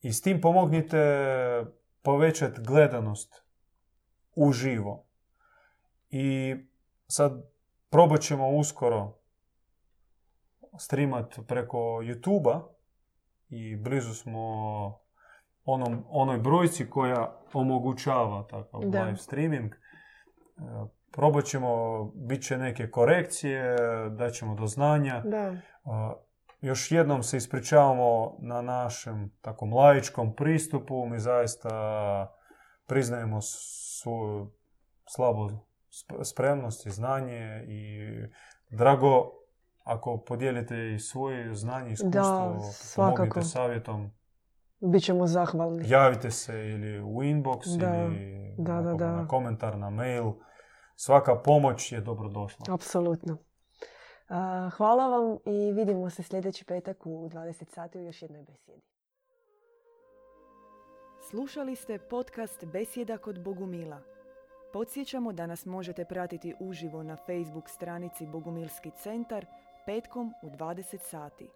i 0.02 0.12
s 0.12 0.22
tim 0.22 0.40
pomognite 0.40 0.98
povećati 2.02 2.60
gledanost 2.60 3.42
uživo. 4.34 5.06
I 6.10 6.56
sad 7.06 7.50
probat 7.90 8.20
ćemo 8.20 8.48
uskoro 8.48 9.18
streamat 10.78 11.38
preko 11.46 11.78
YouTube-a 11.78 12.62
i 13.48 13.76
blizu 13.76 14.14
smo 14.14 15.05
onom, 15.66 16.04
onoj 16.08 16.38
brojci 16.38 16.90
koja 16.90 17.38
omogućava 17.52 18.42
takav 18.42 18.80
Da. 18.80 19.02
live 19.02 19.16
streaming. 19.16 19.72
E, 19.72 19.78
Probat 21.12 21.44
ćemo, 21.44 21.70
bit 22.04 22.42
će 22.42 22.58
neke 22.58 22.90
korekcije, 22.90 23.76
daćemo 24.10 24.54
do 24.54 24.66
znanja. 24.66 25.20
Da. 25.20 25.54
A, 25.84 26.12
Još 26.60 26.92
jednom 26.92 27.22
se 27.22 27.36
ispričavamo 27.36 28.36
na 28.38 28.62
našem 28.62 29.30
takom 29.40 29.72
laičkom 29.74 30.34
pristupu. 30.34 31.06
Mi 31.06 31.18
zaista 31.18 31.70
priznajemo 32.86 33.38
svoju 33.40 34.50
slabu 35.06 35.50
sp- 35.90 36.24
spremnost 36.24 36.86
i 36.86 36.90
znanje 36.90 37.64
i 37.68 38.10
drago 38.70 39.32
ako 39.84 40.18
podijelite 40.18 40.94
i 40.94 40.98
svoje 40.98 41.54
znanje 41.54 41.90
i 41.90 41.92
iskustvo, 41.92 42.20
Da, 42.20 42.54
pomognite 42.96 43.42
savjetom, 43.42 44.10
Bićemo 44.80 45.26
zahvalni. 45.26 45.88
javite 45.90 46.30
se 46.30 46.52
ili 46.52 47.00
u 47.00 47.22
inbox 47.22 47.78
Da, 47.78 47.96
ili 47.96 48.54
da, 48.58 48.72
da, 48.72 48.80
na, 48.80 48.94
da. 48.94 49.16
na 49.16 49.28
komentar, 49.28 49.78
na 49.78 49.90
mail. 49.90 50.32
Svaka 50.96 51.36
pomoć 51.36 51.92
je 51.92 52.00
dobrodošla. 52.00 52.74
Apsolutno. 52.74 53.36
Hvala 54.76 55.08
vam 55.08 55.38
i 55.44 55.72
vidimo 55.72 56.10
se 56.10 56.22
sljedeći 56.22 56.64
petak 56.64 57.06
u 57.06 57.28
20 57.28 57.74
sati 57.74 57.98
u 57.98 58.02
još 58.02 58.22
jednoj 58.22 58.42
besjedi. 58.42 58.82
Slušali 61.30 61.76
ste 61.76 61.98
podcast 61.98 62.64
Besjeda 62.64 63.18
kod 63.18 63.44
Bogumila. 63.44 64.00
Podsjećamo 64.72 65.32
da 65.32 65.46
nas 65.46 65.66
možete 65.66 66.04
pratiti 66.04 66.54
uživo 66.60 67.02
na 67.02 67.16
Facebook 67.16 67.68
stranici 67.68 68.26
Bogumilski 68.26 68.90
centar 69.02 69.46
petkom 69.86 70.34
u 70.42 70.50
20 70.50 70.98
sati. 70.98 71.48